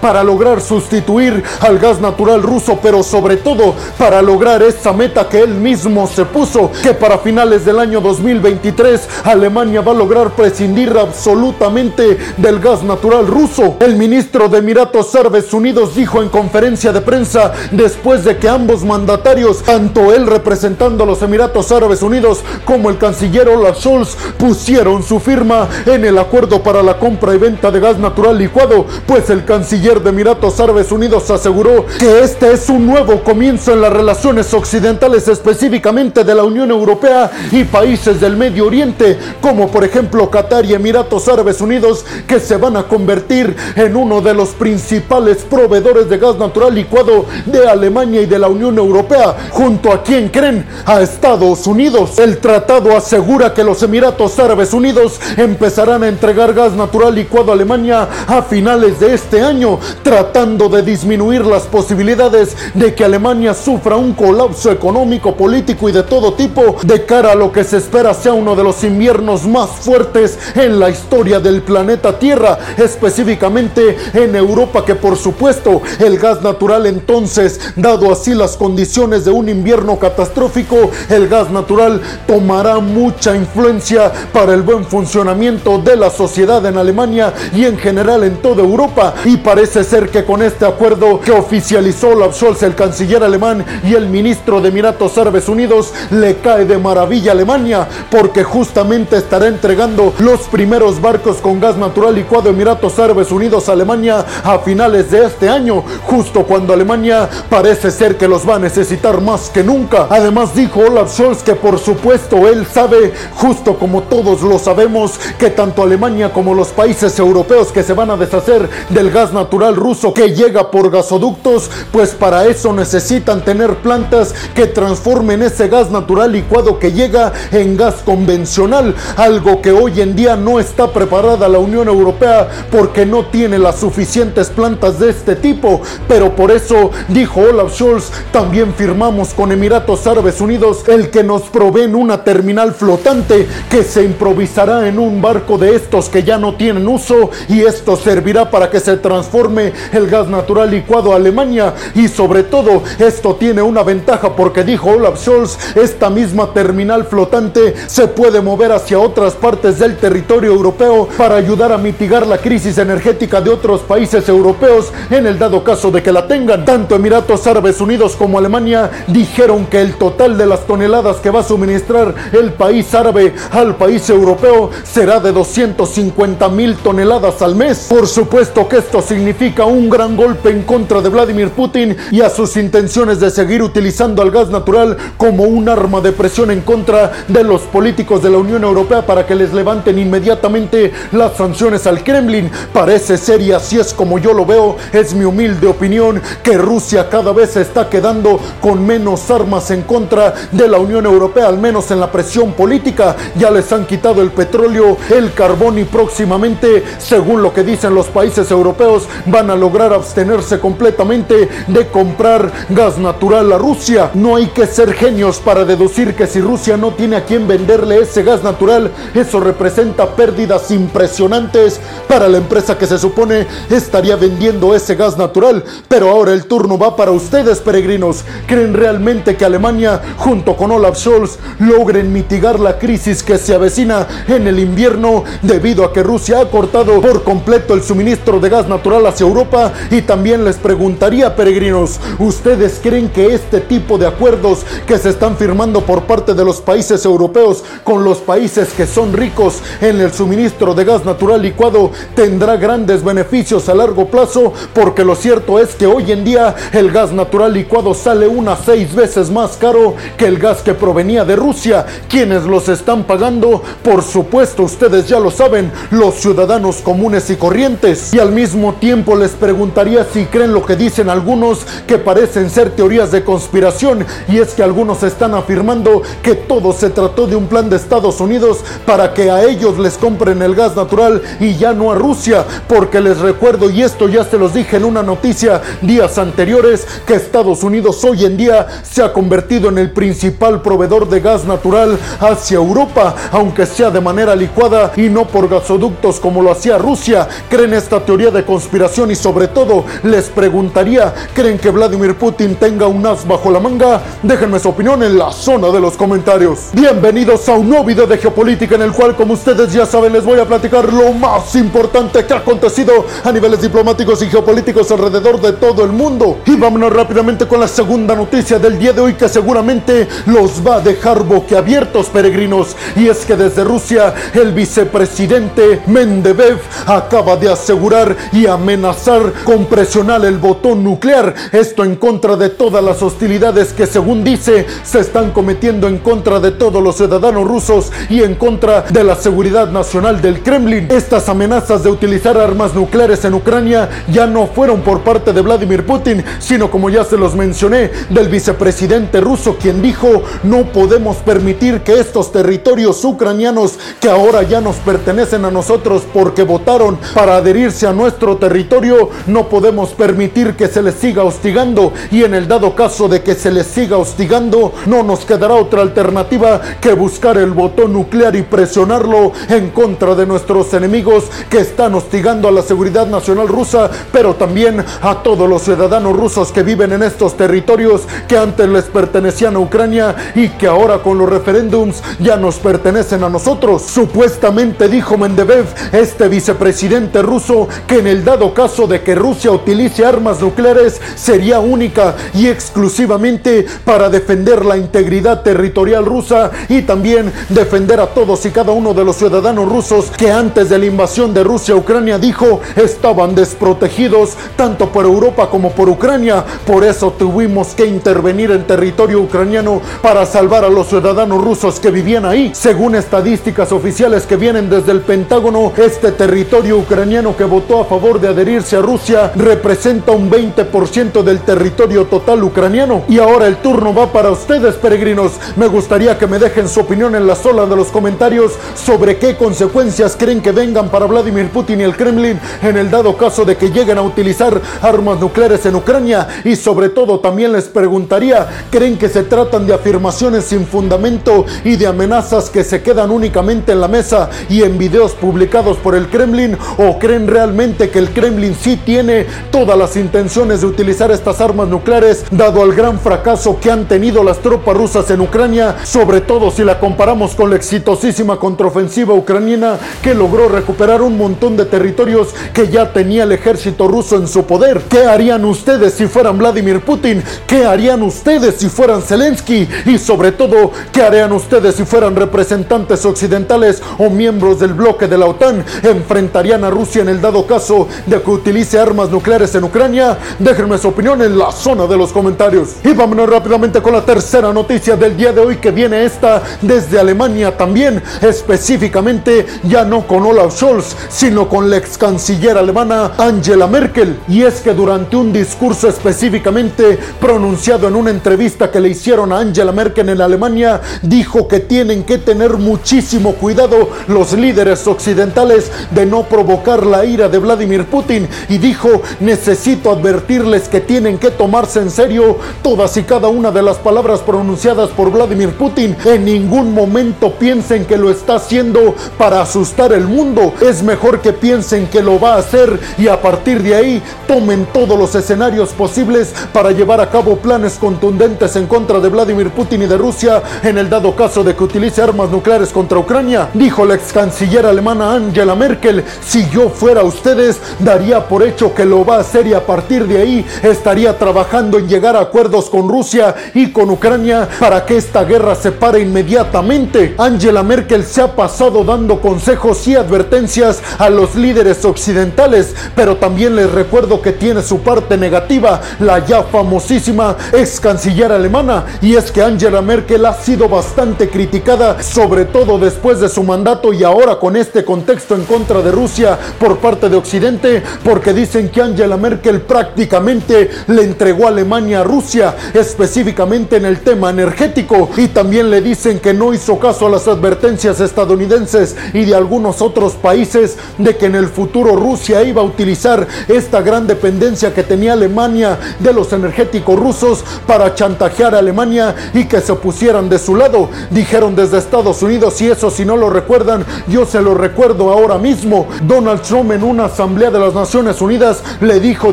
para 0.00 0.22
lograr 0.22 0.60
sustituir 0.60 1.42
al 1.60 1.78
gas 1.78 2.00
natural 2.00 2.42
ruso, 2.42 2.78
pero 2.82 3.02
sobre 3.02 3.36
todo 3.36 3.74
para 3.98 4.22
lograr 4.22 4.62
esa 4.62 4.92
meta 4.92 5.28
que 5.28 5.40
él 5.40 5.54
mismo 5.54 6.06
se 6.06 6.24
puso, 6.24 6.70
que 6.82 6.94
para 6.94 7.18
finales 7.18 7.64
del 7.64 7.78
año 7.78 8.00
2023 8.00 9.08
Alemania 9.24 9.80
va 9.80 9.92
a 9.92 9.94
lograr 9.94 10.30
prescindir 10.30 10.96
absolutamente 10.96 12.18
del 12.36 12.60
gas 12.60 12.82
natural 12.82 13.26
ruso. 13.26 13.76
El 13.80 13.96
ministro 13.96 14.48
de 14.48 14.58
Emiratos 14.58 15.14
Árabes 15.14 15.52
Unidos 15.52 15.94
dijo 15.94 16.22
en 16.22 16.28
conferencia 16.28 16.92
de 16.92 17.00
prensa 17.00 17.52
después 17.70 18.24
de 18.24 18.36
que 18.36 18.48
ambos 18.48 18.84
mandatarios, 18.84 19.62
tanto 19.62 20.12
él 20.12 20.26
representando 20.26 21.04
a 21.04 21.06
los 21.06 21.22
Emiratos 21.22 21.72
Árabes 21.72 22.02
Unidos 22.02 22.42
como 22.64 22.90
el 22.90 22.98
canciller 22.98 23.48
Olaf 23.48 23.78
Scholz, 23.78 24.16
pusieron 24.38 25.02
su 25.02 25.20
firma 25.20 25.68
en 25.86 26.04
el 26.04 26.18
acuerdo 26.18 26.62
para 26.62 26.82
la 26.82 26.98
compra 26.98 27.34
y 27.34 27.38
venta 27.38 27.70
de 27.70 27.80
gas 27.80 27.98
natural 27.98 28.38
licuado, 28.38 28.86
pues 29.06 29.15
el 29.16 29.46
canciller 29.46 30.02
de 30.02 30.10
Emiratos 30.10 30.60
Árabes 30.60 30.92
Unidos 30.92 31.30
aseguró 31.30 31.86
que 31.98 32.20
este 32.20 32.52
es 32.52 32.68
un 32.68 32.86
nuevo 32.86 33.24
comienzo 33.24 33.72
en 33.72 33.80
las 33.80 33.90
relaciones 33.90 34.52
occidentales, 34.52 35.26
específicamente 35.26 36.22
de 36.22 36.34
la 36.34 36.44
Unión 36.44 36.70
Europea 36.70 37.30
y 37.50 37.64
países 37.64 38.20
del 38.20 38.36
Medio 38.36 38.66
Oriente, 38.66 39.18
como 39.40 39.68
por 39.68 39.84
ejemplo 39.84 40.30
Qatar 40.30 40.66
y 40.66 40.74
Emiratos 40.74 41.28
Árabes 41.28 41.62
Unidos, 41.62 42.04
que 42.26 42.38
se 42.38 42.58
van 42.58 42.76
a 42.76 42.82
convertir 42.82 43.56
en 43.74 43.96
uno 43.96 44.20
de 44.20 44.34
los 44.34 44.50
principales 44.50 45.38
proveedores 45.38 46.10
de 46.10 46.18
gas 46.18 46.36
natural 46.36 46.74
licuado 46.74 47.24
de 47.46 47.66
Alemania 47.66 48.20
y 48.20 48.26
de 48.26 48.38
la 48.38 48.48
Unión 48.48 48.76
Europea, 48.76 49.34
junto 49.50 49.90
a 49.90 50.02
quien 50.02 50.28
creen, 50.28 50.66
a 50.84 51.00
Estados 51.00 51.66
Unidos. 51.66 52.18
El 52.18 52.36
tratado 52.36 52.94
asegura 52.94 53.54
que 53.54 53.64
los 53.64 53.82
Emiratos 53.82 54.38
Árabes 54.38 54.74
Unidos 54.74 55.18
empezarán 55.38 56.02
a 56.02 56.08
entregar 56.08 56.52
gas 56.52 56.74
natural 56.74 57.14
licuado 57.14 57.50
a 57.50 57.54
Alemania 57.54 58.06
a 58.26 58.42
finales 58.42 59.00
de 59.00 59.05
este 59.14 59.42
año, 59.42 59.78
tratando 60.02 60.68
de 60.68 60.82
disminuir 60.82 61.44
las 61.44 61.64
posibilidades 61.64 62.56
de 62.74 62.94
que 62.94 63.04
Alemania 63.04 63.54
sufra 63.54 63.96
un 63.96 64.12
colapso 64.12 64.70
económico, 64.70 65.36
político 65.36 65.88
y 65.88 65.92
de 65.92 66.02
todo 66.02 66.34
tipo 66.34 66.76
de 66.82 67.04
cara 67.04 67.32
a 67.32 67.34
lo 67.34 67.52
que 67.52 67.64
se 67.64 67.78
espera 67.78 68.14
sea 68.14 68.32
uno 68.32 68.54
de 68.54 68.64
los 68.64 68.82
inviernos 68.84 69.46
más 69.46 69.70
fuertes 69.70 70.38
en 70.54 70.78
la 70.78 70.90
historia 70.90 71.40
del 71.40 71.62
planeta 71.62 72.18
Tierra, 72.18 72.58
específicamente 72.76 73.96
en 74.14 74.34
Europa, 74.34 74.84
que 74.84 74.94
por 74.94 75.16
supuesto 75.16 75.82
el 75.98 76.18
gas 76.18 76.42
natural 76.42 76.86
entonces, 76.86 77.60
dado 77.76 78.12
así 78.12 78.34
las 78.34 78.56
condiciones 78.56 79.24
de 79.24 79.30
un 79.30 79.48
invierno 79.48 79.98
catastrófico, 79.98 80.90
el 81.08 81.28
gas 81.28 81.50
natural 81.50 82.00
tomará 82.26 82.78
mucha 82.78 83.36
influencia 83.36 84.12
para 84.32 84.54
el 84.54 84.62
buen 84.62 84.84
funcionamiento 84.84 85.78
de 85.78 85.96
la 85.96 86.10
sociedad 86.10 86.64
en 86.66 86.76
Alemania 86.76 87.32
y 87.54 87.64
en 87.64 87.78
general 87.78 88.24
en 88.24 88.36
toda 88.36 88.62
Europa 88.62 88.95
y 89.26 89.36
parece 89.36 89.84
ser 89.84 90.08
que 90.08 90.24
con 90.24 90.40
este 90.40 90.64
acuerdo 90.64 91.20
que 91.20 91.30
oficializó 91.30 92.10
Olaf 92.10 92.34
Scholz, 92.34 92.62
el 92.62 92.74
canciller 92.74 93.22
alemán 93.22 93.62
y 93.84 93.92
el 93.92 94.08
ministro 94.08 94.60
de 94.60 94.70
Emiratos 94.70 95.18
Árabes 95.18 95.50
Unidos, 95.50 95.92
le 96.10 96.36
cae 96.36 96.64
de 96.64 96.78
maravilla 96.78 97.32
a 97.32 97.34
Alemania 97.34 97.86
porque 98.10 98.42
justamente 98.42 99.18
estará 99.18 99.48
entregando 99.48 100.14
los 100.18 100.42
primeros 100.42 101.00
barcos 101.02 101.38
con 101.42 101.60
gas 101.60 101.76
natural 101.76 102.14
licuado 102.14 102.48
Emiratos 102.48 102.98
Árabes 102.98 103.30
Unidos 103.32 103.68
a 103.68 103.72
Alemania 103.72 104.24
a 104.42 104.58
finales 104.60 105.10
de 105.10 105.26
este 105.26 105.50
año, 105.50 105.84
justo 106.04 106.44
cuando 106.44 106.72
Alemania 106.72 107.28
parece 107.50 107.90
ser 107.90 108.16
que 108.16 108.28
los 108.28 108.48
va 108.48 108.54
a 108.54 108.60
necesitar 108.60 109.20
más 109.20 109.50
que 109.50 109.62
nunca. 109.62 110.06
Además 110.08 110.54
dijo 110.54 110.80
Olaf 110.80 111.12
Scholz 111.12 111.42
que 111.42 111.54
por 111.54 111.78
supuesto 111.78 112.48
él 112.48 112.66
sabe, 112.66 113.12
justo 113.34 113.78
como 113.78 114.04
todos 114.04 114.40
lo 114.40 114.58
sabemos, 114.58 115.20
que 115.38 115.50
tanto 115.50 115.82
Alemania 115.82 116.32
como 116.32 116.54
los 116.54 116.68
países 116.68 117.18
europeos 117.18 117.72
que 117.72 117.82
se 117.82 117.92
van 117.92 118.10
a 118.10 118.16
deshacer 118.16 118.85
del 118.90 119.10
gas 119.10 119.32
natural 119.32 119.76
ruso 119.76 120.14
que 120.14 120.34
llega 120.34 120.70
por 120.70 120.90
gasoductos, 120.90 121.70
pues 121.92 122.10
para 122.10 122.46
eso 122.46 122.72
necesitan 122.72 123.44
tener 123.44 123.76
plantas 123.76 124.34
que 124.54 124.66
transformen 124.66 125.42
ese 125.42 125.68
gas 125.68 125.90
natural 125.90 126.32
licuado 126.32 126.78
que 126.78 126.92
llega 126.92 127.32
en 127.52 127.76
gas 127.76 127.96
convencional, 128.04 128.94
algo 129.16 129.60
que 129.60 129.72
hoy 129.72 130.00
en 130.00 130.14
día 130.14 130.36
no 130.36 130.60
está 130.60 130.92
preparada 130.92 131.48
la 131.48 131.58
Unión 131.58 131.88
Europea 131.88 132.48
porque 132.70 133.06
no 133.06 133.26
tiene 133.26 133.58
las 133.58 133.80
suficientes 133.80 134.48
plantas 134.48 134.98
de 134.98 135.10
este 135.10 135.36
tipo, 135.36 135.80
pero 136.08 136.34
por 136.34 136.50
eso 136.50 136.90
dijo 137.08 137.40
Olaf 137.40 137.74
Scholz, 137.74 138.10
también 138.32 138.74
firmamos 138.74 139.34
con 139.34 139.52
Emiratos 139.52 140.06
Árabes 140.06 140.40
Unidos 140.40 140.84
el 140.88 141.10
que 141.10 141.22
nos 141.22 141.42
proveen 141.42 141.94
una 141.94 142.24
terminal 142.24 142.72
flotante 142.72 143.46
que 143.70 143.82
se 143.82 144.04
improvisará 144.04 144.88
en 144.88 144.98
un 144.98 145.20
barco 145.20 145.58
de 145.58 145.74
estos 145.74 146.08
que 146.08 146.22
ya 146.22 146.38
no 146.38 146.54
tienen 146.54 146.86
uso 146.88 147.30
y 147.48 147.62
esto 147.62 147.96
servirá 147.96 148.50
para 148.50 148.70
que 148.70 148.75
se 148.80 148.96
transforme 148.96 149.72
el 149.92 150.08
gas 150.08 150.28
natural 150.28 150.70
licuado 150.70 151.12
a 151.12 151.16
Alemania 151.16 151.74
y 151.94 152.08
sobre 152.08 152.42
todo 152.42 152.82
esto 152.98 153.34
tiene 153.36 153.62
una 153.62 153.82
ventaja 153.82 154.34
porque 154.34 154.64
dijo 154.64 154.90
Olaf 154.90 155.20
Scholz, 155.20 155.76
esta 155.76 156.10
misma 156.10 156.52
terminal 156.52 157.04
flotante 157.04 157.74
se 157.86 158.08
puede 158.08 158.40
mover 158.40 158.72
hacia 158.72 158.98
otras 158.98 159.34
partes 159.34 159.78
del 159.78 159.96
territorio 159.96 160.52
europeo 160.52 161.08
para 161.16 161.36
ayudar 161.36 161.72
a 161.72 161.78
mitigar 161.78 162.26
la 162.26 162.38
crisis 162.38 162.78
energética 162.78 163.40
de 163.40 163.50
otros 163.50 163.80
países 163.82 164.28
europeos 164.28 164.92
en 165.10 165.26
el 165.26 165.38
dado 165.38 165.62
caso 165.62 165.90
de 165.90 166.02
que 166.02 166.12
la 166.12 166.26
tengan. 166.26 166.64
Tanto 166.64 166.94
Emiratos 166.94 167.46
Árabes 167.46 167.80
Unidos 167.80 168.16
como 168.16 168.38
Alemania 168.38 168.90
dijeron 169.08 169.66
que 169.66 169.80
el 169.80 169.94
total 169.94 170.38
de 170.38 170.46
las 170.46 170.66
toneladas 170.66 171.16
que 171.16 171.30
va 171.30 171.40
a 171.40 171.44
suministrar 171.44 172.14
el 172.32 172.52
país 172.52 172.94
árabe 172.94 173.34
al 173.50 173.76
país 173.76 174.08
europeo 174.10 174.70
será 174.84 175.20
de 175.20 175.32
250 175.32 176.48
mil 176.48 176.76
toneladas 176.76 177.42
al 177.42 177.54
mes. 177.54 177.86
Por 177.88 178.06
supuesto 178.06 178.55
que 178.56 178.78
esto 178.78 179.02
significa 179.02 179.66
un 179.66 179.90
gran 179.90 180.16
golpe 180.16 180.48
en 180.48 180.62
contra 180.62 181.02
de 181.02 181.10
Vladimir 181.10 181.50
Putin 181.50 181.94
y 182.10 182.22
a 182.22 182.30
sus 182.30 182.56
intenciones 182.56 183.20
de 183.20 183.30
seguir 183.30 183.62
utilizando 183.62 184.22
al 184.22 184.30
gas 184.30 184.48
natural 184.48 184.96
como 185.18 185.42
un 185.42 185.68
arma 185.68 186.00
de 186.00 186.12
presión 186.12 186.50
en 186.50 186.62
contra 186.62 187.12
de 187.28 187.44
los 187.44 187.62
políticos 187.62 188.22
de 188.22 188.30
la 188.30 188.38
Unión 188.38 188.64
Europea 188.64 189.04
para 189.04 189.26
que 189.26 189.34
les 189.34 189.52
levanten 189.52 189.98
inmediatamente 189.98 190.90
las 191.12 191.36
sanciones 191.36 191.86
al 191.86 192.02
Kremlin. 192.02 192.50
Parece 192.72 193.18
ser 193.18 193.42
y 193.42 193.52
así 193.52 193.78
es 193.78 193.92
como 193.92 194.18
yo 194.18 194.32
lo 194.32 194.46
veo, 194.46 194.76
es 194.90 195.12
mi 195.12 195.26
humilde 195.26 195.66
opinión 195.66 196.22
que 196.42 196.56
Rusia 196.56 197.10
cada 197.10 197.34
vez 197.34 197.50
se 197.50 197.60
está 197.60 197.90
quedando 197.90 198.40
con 198.62 198.86
menos 198.86 199.30
armas 199.30 199.70
en 199.70 199.82
contra 199.82 200.32
de 200.50 200.66
la 200.66 200.78
Unión 200.78 201.04
Europea, 201.04 201.48
al 201.48 201.58
menos 201.58 201.90
en 201.90 202.00
la 202.00 202.10
presión 202.10 202.54
política. 202.54 203.16
Ya 203.36 203.50
les 203.50 203.70
han 203.70 203.84
quitado 203.84 204.22
el 204.22 204.30
petróleo, 204.30 204.96
el 205.10 205.34
carbón 205.34 205.78
y 205.78 205.84
próximamente, 205.84 206.82
según 206.98 207.42
lo 207.42 207.52
que 207.52 207.62
dicen 207.62 207.94
los 207.94 208.06
países 208.06 208.45
europeos 208.50 209.08
van 209.26 209.50
a 209.50 209.56
lograr 209.56 209.92
abstenerse 209.92 210.60
completamente 210.60 211.48
de 211.66 211.86
comprar 211.88 212.52
gas 212.68 212.98
natural 212.98 213.52
a 213.52 213.58
Rusia. 213.58 214.10
No 214.14 214.36
hay 214.36 214.46
que 214.46 214.66
ser 214.66 214.92
genios 214.92 215.38
para 215.38 215.64
deducir 215.64 216.14
que 216.14 216.26
si 216.26 216.40
Rusia 216.40 216.76
no 216.76 216.92
tiene 216.92 217.16
a 217.16 217.24
quien 217.24 217.46
venderle 217.48 218.00
ese 218.00 218.22
gas 218.22 218.42
natural, 218.42 218.90
eso 219.14 219.40
representa 219.40 220.14
pérdidas 220.16 220.70
impresionantes 220.70 221.80
para 222.08 222.28
la 222.28 222.38
empresa 222.38 222.78
que 222.78 222.86
se 222.86 222.98
supone 222.98 223.46
estaría 223.70 224.16
vendiendo 224.16 224.74
ese 224.74 224.94
gas 224.94 225.16
natural. 225.16 225.64
Pero 225.88 226.10
ahora 226.10 226.32
el 226.32 226.46
turno 226.46 226.78
va 226.78 226.96
para 226.96 227.10
ustedes, 227.10 227.60
peregrinos. 227.60 228.24
¿Creen 228.46 228.74
realmente 228.74 229.36
que 229.36 229.44
Alemania, 229.44 230.00
junto 230.16 230.56
con 230.56 230.70
Olaf 230.70 230.98
Scholz, 230.98 231.38
logren 231.58 232.12
mitigar 232.12 232.60
la 232.60 232.78
crisis 232.78 233.22
que 233.22 233.38
se 233.38 233.54
avecina 233.54 234.06
en 234.28 234.46
el 234.46 234.58
invierno 234.58 235.24
debido 235.42 235.84
a 235.84 235.92
que 235.92 236.02
Rusia 236.02 236.40
ha 236.40 236.50
cortado 236.50 237.00
por 237.00 237.24
completo 237.24 237.74
el 237.74 237.82
suministro 237.82 238.35
de 238.40 238.48
gas 238.48 238.68
natural 238.68 239.06
hacia 239.06 239.26
Europa? 239.26 239.72
Y 239.90 240.02
también 240.02 240.44
les 240.44 240.56
preguntaría, 240.56 241.34
peregrinos, 241.36 242.00
¿ustedes 242.18 242.80
creen 242.82 243.08
que 243.08 243.34
este 243.34 243.60
tipo 243.60 243.98
de 243.98 244.06
acuerdos 244.06 244.64
que 244.86 244.98
se 244.98 245.10
están 245.10 245.36
firmando 245.36 245.82
por 245.82 246.04
parte 246.04 246.34
de 246.34 246.44
los 246.44 246.60
países 246.60 247.04
europeos 247.04 247.64
con 247.84 248.04
los 248.04 248.18
países 248.18 248.68
que 248.72 248.86
son 248.86 249.12
ricos 249.12 249.60
en 249.80 250.00
el 250.00 250.12
suministro 250.12 250.74
de 250.74 250.84
gas 250.84 251.04
natural 251.04 251.42
licuado 251.42 251.90
tendrá 252.14 252.56
grandes 252.56 253.02
beneficios 253.02 253.68
a 253.68 253.74
largo 253.74 254.06
plazo? 254.08 254.52
Porque 254.74 255.04
lo 255.04 255.14
cierto 255.14 255.58
es 255.58 255.74
que 255.74 255.86
hoy 255.86 256.12
en 256.12 256.24
día 256.24 256.54
el 256.72 256.90
gas 256.90 257.12
natural 257.12 257.52
licuado 257.52 257.94
sale 257.94 258.26
unas 258.26 258.60
seis 258.64 258.94
veces 258.94 259.30
más 259.30 259.56
caro 259.56 259.94
que 260.16 260.26
el 260.26 260.38
gas 260.38 260.62
que 260.62 260.74
provenía 260.74 261.24
de 261.24 261.36
Rusia. 261.36 261.86
¿Quiénes 262.08 262.44
los 262.44 262.68
están 262.68 263.04
pagando? 263.04 263.62
Por 263.82 264.02
supuesto, 264.02 264.62
ustedes 264.64 265.08
ya 265.08 265.20
lo 265.20 265.30
saben, 265.30 265.72
los 265.90 266.14
ciudadanos 266.14 266.76
comunes 266.76 267.30
y 267.30 267.36
corrientes. 267.36 268.12
Al 268.26 268.32
mismo 268.32 268.74
tiempo 268.74 269.14
les 269.14 269.30
preguntaría 269.30 270.04
si 270.12 270.24
creen 270.24 270.52
lo 270.52 270.66
que 270.66 270.74
dicen 270.74 271.08
algunos 271.08 271.60
que 271.86 271.96
parecen 271.96 272.50
ser 272.50 272.70
teorías 272.70 273.12
de 273.12 273.22
conspiración. 273.22 274.04
Y 274.26 274.38
es 274.38 274.52
que 274.54 274.64
algunos 274.64 275.04
están 275.04 275.34
afirmando 275.34 276.02
que 276.22 276.34
todo 276.34 276.72
se 276.72 276.90
trató 276.90 277.28
de 277.28 277.36
un 277.36 277.46
plan 277.46 277.70
de 277.70 277.76
Estados 277.76 278.20
Unidos 278.20 278.58
para 278.84 279.14
que 279.14 279.30
a 279.30 279.44
ellos 279.44 279.78
les 279.78 279.96
compren 279.96 280.42
el 280.42 280.56
gas 280.56 280.74
natural 280.74 281.22
y 281.38 281.54
ya 281.54 281.72
no 281.72 281.92
a 281.92 281.94
Rusia. 281.94 282.44
Porque 282.66 283.00
les 283.00 283.18
recuerdo, 283.18 283.70
y 283.70 283.82
esto 283.82 284.08
ya 284.08 284.24
se 284.24 284.38
los 284.38 284.52
dije 284.52 284.76
en 284.76 284.84
una 284.84 285.04
noticia 285.04 285.62
días 285.80 286.18
anteriores, 286.18 286.84
que 287.06 287.14
Estados 287.14 287.62
Unidos 287.62 288.02
hoy 288.02 288.24
en 288.24 288.36
día 288.36 288.66
se 288.82 289.04
ha 289.04 289.12
convertido 289.12 289.68
en 289.68 289.78
el 289.78 289.92
principal 289.92 290.62
proveedor 290.62 291.08
de 291.08 291.20
gas 291.20 291.44
natural 291.44 291.96
hacia 292.18 292.56
Europa, 292.56 293.14
aunque 293.30 293.66
sea 293.66 293.90
de 293.90 294.00
manera 294.00 294.34
licuada 294.34 294.92
y 294.96 295.02
no 295.02 295.28
por 295.28 295.48
gasoductos 295.48 296.18
como 296.18 296.42
lo 296.42 296.50
hacía 296.50 296.76
Rusia. 296.76 297.28
¿Creen 297.48 297.72
esta 297.72 298.00
teoría 298.00 298.15
de 298.16 298.44
conspiración? 298.44 299.10
Y 299.10 299.14
sobre 299.14 299.46
todo, 299.46 299.84
les 300.02 300.30
preguntaría, 300.30 301.12
¿creen 301.34 301.58
que 301.58 301.68
Vladimir 301.68 302.14
Putin 302.14 302.56
tenga 302.56 302.86
un 302.86 303.04
as 303.06 303.28
bajo 303.28 303.50
la 303.50 303.60
manga? 303.60 304.00
Déjenme 304.22 304.58
su 304.58 304.70
opinión 304.70 305.02
en 305.02 305.18
la 305.18 305.30
zona 305.30 305.68
de 305.68 305.80
los 305.80 305.98
comentarios. 305.98 306.70
Bienvenidos 306.72 307.46
a 307.50 307.52
un 307.52 307.68
nuevo 307.68 307.84
video 307.84 308.06
de 308.06 308.16
geopolítica 308.16 308.76
en 308.76 308.82
el 308.82 308.92
cual, 308.92 309.14
como 309.14 309.34
ustedes 309.34 309.70
ya 309.70 309.84
saben, 309.84 310.14
les 310.14 310.24
voy 310.24 310.40
a 310.40 310.46
platicar 310.46 310.90
lo 310.90 311.12
más 311.12 311.54
importante 311.56 312.24
que 312.24 312.32
ha 312.32 312.38
acontecido 312.38 313.04
a 313.22 313.30
niveles 313.30 313.60
diplomáticos 313.60 314.22
y 314.22 314.30
geopolíticos 314.30 314.90
alrededor 314.90 315.38
de 315.38 315.52
todo 315.52 315.84
el 315.84 315.92
mundo. 315.92 316.38
Y 316.46 316.56
vámonos 316.56 316.94
rápidamente 316.94 317.46
con 317.46 317.60
la 317.60 317.68
segunda 317.68 318.14
noticia 318.14 318.58
del 318.58 318.78
día 318.78 318.94
de 318.94 319.02
hoy 319.02 319.12
que 319.12 319.28
seguramente 319.28 320.08
los 320.24 320.66
va 320.66 320.76
a 320.76 320.80
dejar 320.80 321.22
boquiabiertos, 321.22 322.06
peregrinos. 322.06 322.76
Y 322.96 323.08
es 323.08 323.26
que 323.26 323.36
desde 323.36 323.62
Rusia, 323.62 324.14
el 324.32 324.52
vicepresidente 324.52 325.82
Mendebev 325.86 326.58
acaba 326.86 327.36
de 327.36 327.50
asegurar 327.50 328.05
y 328.32 328.46
amenazar 328.46 329.32
con 329.44 329.66
presionar 329.66 330.24
el 330.24 330.38
botón 330.38 330.84
nuclear. 330.84 331.34
Esto 331.52 331.84
en 331.84 331.96
contra 331.96 332.36
de 332.36 332.50
todas 332.50 332.84
las 332.84 333.02
hostilidades 333.02 333.72
que, 333.72 333.86
según 333.86 334.22
dice, 334.22 334.66
se 334.84 335.00
están 335.00 335.30
cometiendo 335.30 335.88
en 335.88 335.98
contra 335.98 336.40
de 336.40 336.52
todos 336.52 336.82
los 336.82 336.96
ciudadanos 336.96 337.46
rusos 337.46 337.92
y 338.08 338.22
en 338.22 338.34
contra 338.34 338.82
de 338.82 339.04
la 339.04 339.16
seguridad 339.16 339.70
nacional 339.70 340.20
del 340.20 340.42
Kremlin. 340.42 340.88
Estas 340.90 341.28
amenazas 341.28 341.82
de 341.82 341.90
utilizar 341.90 342.36
armas 342.36 342.74
nucleares 342.74 343.24
en 343.24 343.34
Ucrania 343.34 343.88
ya 344.12 344.26
no 344.26 344.46
fueron 344.46 344.80
por 344.82 345.00
parte 345.00 345.32
de 345.32 345.40
Vladimir 345.40 345.86
Putin, 345.86 346.24
sino 346.38 346.70
como 346.70 346.90
ya 346.90 347.04
se 347.04 347.16
los 347.16 347.34
mencioné, 347.34 347.90
del 348.10 348.28
vicepresidente 348.28 349.20
ruso, 349.20 349.56
quien 349.56 349.82
dijo, 349.82 350.22
no 350.42 350.64
podemos 350.72 351.16
permitir 351.18 351.80
que 351.80 351.98
estos 351.98 352.32
territorios 352.32 353.04
ucranianos 353.04 353.78
que 354.00 354.08
ahora 354.08 354.42
ya 354.42 354.60
nos 354.60 354.76
pertenecen 354.76 355.44
a 355.44 355.50
nosotros 355.50 356.02
porque 356.12 356.42
votaron 356.42 356.98
para 357.14 357.36
adherirse 357.36 357.86
a 357.86 357.92
nuestro 357.96 358.36
territorio, 358.36 359.10
no 359.26 359.48
podemos 359.48 359.90
permitir 359.90 360.54
que 360.54 360.68
se 360.68 360.82
les 360.82 360.94
siga 360.94 361.24
hostigando 361.24 361.92
y 362.10 362.24
en 362.24 362.34
el 362.34 362.48
dado 362.48 362.74
caso 362.74 363.08
de 363.08 363.22
que 363.22 363.34
se 363.34 363.50
les 363.50 363.66
siga 363.66 363.96
hostigando, 363.96 364.72
no 364.86 365.02
nos 365.02 365.24
quedará 365.24 365.54
otra 365.54 365.82
alternativa 365.82 366.60
que 366.80 366.92
buscar 366.92 367.38
el 367.38 367.50
botón 367.50 367.92
nuclear 367.92 368.36
y 368.36 368.42
presionarlo 368.42 369.32
en 369.48 369.70
contra 369.70 370.14
de 370.14 370.26
nuestros 370.26 370.72
enemigos 370.74 371.24
que 371.50 371.58
están 371.58 371.94
hostigando 371.94 372.48
a 372.48 372.52
la 372.52 372.62
seguridad 372.62 373.06
nacional 373.06 373.48
rusa, 373.48 373.90
pero 374.12 374.34
también 374.34 374.84
a 375.02 375.22
todos 375.22 375.48
los 375.48 375.62
ciudadanos 375.62 376.16
rusos 376.16 376.52
que 376.52 376.62
viven 376.62 376.92
en 376.92 377.02
estos 377.02 377.36
territorios 377.36 378.02
que 378.28 378.36
antes 378.38 378.68
les 378.68 378.84
pertenecían 378.84 379.56
a 379.56 379.60
Ucrania 379.60 380.14
y 380.34 380.48
que 380.50 380.66
ahora 380.66 380.98
con 380.98 381.18
los 381.18 381.28
referéndums 381.28 382.02
ya 382.18 382.36
nos 382.36 382.56
pertenecen 382.56 383.24
a 383.24 383.28
nosotros. 383.28 383.82
Supuestamente 383.82 384.88
dijo 384.88 385.16
Mendebev, 385.16 385.66
este 385.92 386.28
vicepresidente 386.28 387.22
ruso, 387.22 387.68
que 387.86 387.98
en 387.98 388.06
el 388.06 388.24
dado 388.24 388.52
caso 388.52 388.86
de 388.86 389.02
que 389.02 389.14
Rusia 389.14 389.50
utilice 389.50 390.04
armas 390.04 390.40
nucleares 390.40 391.00
sería 391.14 391.60
única 391.60 392.16
y 392.34 392.48
exclusivamente 392.48 393.66
para 393.84 394.08
defender 394.08 394.64
la 394.64 394.76
integridad 394.76 395.42
territorial 395.42 396.04
rusa 396.04 396.50
y 396.68 396.82
también 396.82 397.32
defender 397.48 398.00
a 398.00 398.06
todos 398.06 398.44
y 398.46 398.50
cada 398.50 398.72
uno 398.72 398.94
de 398.94 399.04
los 399.04 399.16
ciudadanos 399.16 399.68
rusos 399.68 400.10
que 400.16 400.30
antes 400.30 400.68
de 400.68 400.78
la 400.78 400.86
invasión 400.86 401.32
de 401.32 401.44
Rusia 401.44 401.74
a 401.74 401.78
Ucrania 401.78 402.18
dijo 402.18 402.60
estaban 402.76 403.34
desprotegidos 403.34 404.36
tanto 404.56 404.88
por 404.88 405.04
Europa 405.04 405.48
como 405.50 405.72
por 405.72 405.88
Ucrania. 405.88 406.44
Por 406.66 406.84
eso 406.84 407.12
tuvimos 407.12 407.68
que 407.68 407.86
intervenir 407.86 408.50
en 408.50 408.66
territorio 408.66 409.20
ucraniano 409.20 409.80
para 410.02 410.26
salvar 410.26 410.64
a 410.64 410.68
los 410.68 410.88
ciudadanos 410.88 411.42
rusos 411.42 411.80
que 411.80 411.90
vivían 411.90 412.24
ahí. 412.24 412.52
Según 412.54 412.94
estadísticas 412.94 413.72
oficiales 413.72 414.26
que 414.26 414.36
vienen 414.36 414.70
desde 414.70 414.92
el 414.92 415.00
Pentágono, 415.00 415.72
este 415.76 416.12
territorio 416.12 416.78
ucraniano 416.78 417.36
que 417.36 417.44
votó 417.44 417.65
a 417.74 417.84
favor 417.84 418.20
de 418.20 418.28
adherirse 418.28 418.76
a 418.76 418.80
Rusia 418.80 419.32
representa 419.34 420.12
un 420.12 420.30
20% 420.30 421.22
del 421.22 421.40
territorio 421.40 422.06
total 422.06 422.44
ucraniano. 422.44 423.02
Y 423.08 423.18
ahora 423.18 423.48
el 423.48 423.56
turno 423.56 423.92
va 423.92 424.12
para 424.12 424.30
ustedes, 424.30 424.76
peregrinos. 424.76 425.32
Me 425.56 425.66
gustaría 425.66 426.16
que 426.16 426.28
me 426.28 426.38
dejen 426.38 426.68
su 426.68 426.80
opinión 426.80 427.16
en 427.16 427.26
la 427.26 427.34
sola 427.34 427.66
de 427.66 427.74
los 427.74 427.88
comentarios 427.88 428.52
sobre 428.76 429.18
qué 429.18 429.36
consecuencias 429.36 430.16
creen 430.16 430.40
que 430.40 430.52
vengan 430.52 430.90
para 430.90 431.06
Vladimir 431.06 431.50
Putin 431.50 431.80
y 431.80 431.84
el 431.84 431.96
Kremlin 431.96 432.38
en 432.62 432.76
el 432.76 432.88
dado 432.88 433.16
caso 433.16 433.44
de 433.44 433.56
que 433.56 433.70
lleguen 433.70 433.98
a 433.98 434.02
utilizar 434.02 434.60
armas 434.80 435.18
nucleares 435.18 435.66
en 435.66 435.74
Ucrania. 435.74 436.28
Y 436.44 436.54
sobre 436.54 436.88
todo 436.90 437.18
también 437.18 437.52
les 437.52 437.64
preguntaría, 437.64 438.46
¿creen 438.70 438.96
que 438.96 439.08
se 439.08 439.24
tratan 439.24 439.66
de 439.66 439.74
afirmaciones 439.74 440.44
sin 440.44 440.66
fundamento 440.66 441.44
y 441.64 441.74
de 441.74 441.88
amenazas 441.88 442.48
que 442.48 442.62
se 442.62 442.80
quedan 442.82 443.10
únicamente 443.10 443.72
en 443.72 443.80
la 443.80 443.88
mesa 443.88 444.30
y 444.48 444.62
en 444.62 444.78
videos 444.78 445.12
publicados 445.12 445.78
por 445.78 445.96
el 445.96 446.08
Kremlin? 446.08 446.56
¿O 446.78 446.98
creen 447.00 447.26
realmente 447.26 447.55
que 447.56 447.98
el 447.98 448.10
Kremlin 448.10 448.54
sí 448.54 448.76
tiene 448.76 449.24
todas 449.50 449.78
las 449.78 449.96
intenciones 449.96 450.60
de 450.60 450.66
utilizar 450.66 451.10
estas 451.10 451.40
armas 451.40 451.66
nucleares, 451.68 452.26
dado 452.30 452.62
al 452.62 452.74
gran 452.74 453.00
fracaso 453.00 453.58
que 453.58 453.70
han 453.70 453.88
tenido 453.88 454.22
las 454.22 454.40
tropas 454.40 454.76
rusas 454.76 455.10
en 455.10 455.22
Ucrania, 455.22 455.74
sobre 455.82 456.20
todo 456.20 456.50
si 456.50 456.64
la 456.64 456.78
comparamos 456.78 457.34
con 457.34 457.48
la 457.48 457.56
exitosísima 457.56 458.38
contraofensiva 458.38 459.14
ucraniana 459.14 459.78
que 460.02 460.14
logró 460.14 460.48
recuperar 460.48 461.00
un 461.00 461.16
montón 461.16 461.56
de 461.56 461.64
territorios 461.64 462.34
que 462.52 462.68
ya 462.68 462.92
tenía 462.92 463.22
el 463.22 463.32
ejército 463.32 463.88
ruso 463.88 464.16
en 464.16 464.28
su 464.28 464.44
poder? 464.44 464.82
¿Qué 464.90 465.04
harían 465.04 465.46
ustedes 465.46 465.94
si 465.94 466.08
fueran 466.08 466.36
Vladimir 466.36 466.82
Putin? 466.82 467.24
¿Qué 467.46 467.64
harían 467.64 468.02
ustedes 468.02 468.56
si 468.56 468.68
fueran 468.68 469.00
Zelensky? 469.00 469.66
Y 469.86 469.96
sobre 469.96 470.32
todo, 470.32 470.72
¿qué 470.92 471.02
harían 471.02 471.32
ustedes 471.32 471.76
si 471.76 471.86
fueran 471.86 472.16
representantes 472.16 473.06
occidentales 473.06 473.82
o 473.96 474.10
miembros 474.10 474.60
del 474.60 474.74
bloque 474.74 475.08
de 475.08 475.16
la 475.16 475.24
OTAN? 475.24 475.64
¿Enfrentarían 475.82 476.62
a 476.62 476.70
Rusia 476.70 477.00
en 477.00 477.08
el 477.08 477.22
dado 477.22 477.45
caso 477.46 477.88
de 478.06 478.20
que 478.20 478.30
utilice 478.30 478.78
armas 478.78 479.10
nucleares 479.10 479.54
en 479.54 479.64
Ucrania? 479.64 480.18
Déjenme 480.38 480.78
su 480.78 480.88
opinión 480.88 481.22
en 481.22 481.38
la 481.38 481.52
zona 481.52 481.86
de 481.86 481.96
los 481.96 482.12
comentarios. 482.12 482.76
Y 482.84 482.92
vámonos 482.92 483.28
rápidamente 483.28 483.80
con 483.80 483.92
la 483.92 484.04
tercera 484.04 484.52
noticia 484.52 484.96
del 484.96 485.16
día 485.16 485.32
de 485.32 485.40
hoy 485.40 485.56
que 485.56 485.70
viene 485.70 486.04
esta 486.04 486.42
desde 486.62 486.98
Alemania 486.98 487.56
también, 487.56 488.02
específicamente 488.20 489.46
ya 489.64 489.84
no 489.84 490.06
con 490.06 490.24
Olaf 490.24 490.54
Scholz, 490.56 490.96
sino 491.08 491.48
con 491.48 491.70
la 491.70 491.76
ex 491.78 491.96
canciller 491.96 492.58
alemana 492.58 493.12
Angela 493.18 493.66
Merkel. 493.66 494.18
Y 494.28 494.42
es 494.42 494.60
que 494.60 494.74
durante 494.74 495.16
un 495.16 495.32
discurso 495.32 495.88
específicamente 495.88 496.98
pronunciado 497.20 497.88
en 497.88 497.96
una 497.96 498.10
entrevista 498.10 498.70
que 498.70 498.80
le 498.80 498.90
hicieron 498.90 499.32
a 499.32 499.38
Angela 499.38 499.72
Merkel 499.72 500.08
en 500.08 500.20
Alemania, 500.20 500.80
dijo 501.02 501.48
que 501.48 501.60
tienen 501.60 502.04
que 502.04 502.18
tener 502.18 502.54
muchísimo 502.54 503.34
cuidado 503.34 503.90
los 504.08 504.32
líderes 504.32 504.86
occidentales 504.86 505.70
de 505.90 506.06
no 506.06 506.24
provocar 506.24 506.86
la 506.86 507.04
ira 507.04 507.28
de 507.28 507.35
de 507.36 507.40
Vladimir 507.40 507.84
Putin 507.84 508.26
y 508.48 508.56
dijo, 508.56 509.02
necesito 509.20 509.90
advertirles 509.90 510.70
que 510.70 510.80
tienen 510.80 511.18
que 511.18 511.30
tomarse 511.30 511.80
en 511.80 511.90
serio 511.90 512.38
todas 512.62 512.96
y 512.96 513.02
cada 513.02 513.28
una 513.28 513.50
de 513.50 513.60
las 513.60 513.76
palabras 513.76 514.20
pronunciadas 514.20 514.88
por 514.88 515.10
Vladimir 515.10 515.50
Putin. 515.50 515.94
En 516.06 516.24
ningún 516.24 516.72
momento 516.72 517.34
piensen 517.34 517.84
que 517.84 517.98
lo 517.98 518.10
está 518.10 518.36
haciendo 518.36 518.94
para 519.18 519.42
asustar 519.42 519.92
el 519.92 520.04
mundo. 520.04 520.54
Es 520.62 520.82
mejor 520.82 521.20
que 521.20 521.34
piensen 521.34 521.88
que 521.88 522.00
lo 522.00 522.18
va 522.18 522.36
a 522.36 522.38
hacer 522.38 522.80
y 522.96 523.08
a 523.08 523.20
partir 523.20 523.62
de 523.62 523.74
ahí 523.74 524.02
tomen 524.26 524.66
todos 524.72 524.98
los 524.98 525.14
escenarios 525.14 525.74
posibles 525.74 526.32
para 526.54 526.70
llevar 526.70 527.02
a 527.02 527.10
cabo 527.10 527.36
planes 527.36 527.74
contundentes 527.74 528.56
en 528.56 528.66
contra 528.66 528.98
de 528.98 529.10
Vladimir 529.10 529.50
Putin 529.50 529.82
y 529.82 529.86
de 529.86 529.98
Rusia 529.98 530.42
en 530.62 530.78
el 530.78 530.88
dado 530.88 531.14
caso 531.14 531.44
de 531.44 531.54
que 531.54 531.64
utilice 531.64 532.00
armas 532.00 532.30
nucleares 532.30 532.70
contra 532.70 532.98
Ucrania. 532.98 533.50
Dijo 533.52 533.84
la 533.84 533.96
ex 533.96 534.10
canciller 534.10 534.64
alemana 534.64 535.12
Angela 535.12 535.54
Merkel, 535.54 536.02
si 536.24 536.48
yo 536.48 536.70
fuera 536.70 537.02
ustedes, 537.26 537.60
daría 537.80 538.28
por 538.28 538.44
hecho 538.44 538.72
que 538.72 538.84
lo 538.84 539.04
va 539.04 539.16
a 539.16 539.20
hacer 539.20 539.48
y 539.48 539.54
a 539.54 539.66
partir 539.66 540.06
de 540.06 540.18
ahí 540.18 540.46
estaría 540.62 541.18
trabajando 541.18 541.76
en 541.76 541.88
llegar 541.88 542.14
a 542.14 542.20
acuerdos 542.20 542.70
con 542.70 542.88
Rusia 542.88 543.34
y 543.52 543.72
con 543.72 543.90
Ucrania 543.90 544.48
para 544.60 544.86
que 544.86 544.96
esta 544.96 545.24
guerra 545.24 545.56
se 545.56 545.72
pare 545.72 545.98
inmediatamente. 545.98 547.16
Angela 547.18 547.64
Merkel 547.64 548.04
se 548.04 548.22
ha 548.22 548.36
pasado 548.36 548.84
dando 548.84 549.20
consejos 549.20 549.88
y 549.88 549.96
advertencias 549.96 550.80
a 550.98 551.10
los 551.10 551.34
líderes 551.34 551.84
occidentales, 551.84 552.76
pero 552.94 553.16
también 553.16 553.56
les 553.56 553.72
recuerdo 553.72 554.22
que 554.22 554.30
tiene 554.30 554.62
su 554.62 554.78
parte 554.82 555.16
negativa, 555.16 555.80
la 555.98 556.24
ya 556.24 556.44
famosísima 556.44 557.36
ex 557.52 557.80
canciller 557.80 558.30
alemana, 558.30 558.84
y 559.02 559.16
es 559.16 559.32
que 559.32 559.42
Angela 559.42 559.82
Merkel 559.82 560.24
ha 560.26 560.34
sido 560.34 560.68
bastante 560.68 561.28
criticada, 561.28 562.00
sobre 562.04 562.44
todo 562.44 562.78
después 562.78 563.18
de 563.18 563.28
su 563.28 563.42
mandato 563.42 563.92
y 563.92 564.04
ahora 564.04 564.38
con 564.38 564.54
este 564.54 564.84
contexto 564.84 565.34
en 565.34 565.44
contra 565.44 565.82
de 565.82 565.90
Rusia 565.90 566.38
por 566.60 566.78
parte 566.78 567.08
de 567.08 567.15
Occidente, 567.16 567.82
porque 568.04 568.32
dicen 568.32 568.68
que 568.68 568.82
Angela 568.82 569.16
Merkel 569.16 569.60
prácticamente 569.62 570.70
le 570.88 571.02
entregó 571.02 571.48
Alemania 571.48 572.00
a 572.00 572.04
Rusia, 572.04 572.54
específicamente 572.74 573.76
en 573.76 573.84
el 573.84 574.00
tema 574.00 574.30
energético, 574.30 575.10
y 575.16 575.28
también 575.28 575.70
le 575.70 575.80
dicen 575.80 576.18
que 576.18 576.34
no 576.34 576.52
hizo 576.54 576.78
caso 576.78 577.06
a 577.06 577.10
las 577.10 577.28
advertencias 577.28 578.00
estadounidenses 578.00 578.96
y 579.12 579.24
de 579.24 579.34
algunos 579.34 579.82
otros 579.82 580.14
países 580.14 580.76
de 580.98 581.16
que 581.16 581.26
en 581.26 581.34
el 581.34 581.48
futuro 581.48 581.96
Rusia 581.96 582.42
iba 582.42 582.62
a 582.62 582.64
utilizar 582.64 583.26
esta 583.48 583.80
gran 583.80 584.06
dependencia 584.06 584.74
que 584.74 584.82
tenía 584.82 585.12
Alemania 585.14 585.78
de 585.98 586.12
los 586.12 586.32
energéticos 586.32 586.98
rusos 586.98 587.44
para 587.66 587.94
chantajear 587.94 588.54
a 588.54 588.58
Alemania 588.58 589.14
y 589.34 589.44
que 589.44 589.60
se 589.60 589.74
pusieran 589.74 590.28
de 590.28 590.38
su 590.38 590.56
lado. 590.56 590.88
Dijeron 591.10 591.54
desde 591.54 591.78
Estados 591.78 592.22
Unidos 592.22 592.60
y 592.60 592.68
eso 592.68 592.90
si 592.90 593.04
no 593.04 593.16
lo 593.16 593.30
recuerdan, 593.30 593.84
yo 594.08 594.26
se 594.26 594.40
lo 594.40 594.54
recuerdo 594.54 595.10
ahora 595.10 595.38
mismo. 595.38 595.86
Donald 596.02 596.42
Trump 596.42 596.72
en 596.72 596.82
una 596.82 597.05
asamblea 597.06 597.50
de 597.50 597.58
las 597.58 597.74
Naciones 597.74 598.20
Unidas 598.20 598.62
le 598.80 599.00
dijo 599.00 599.32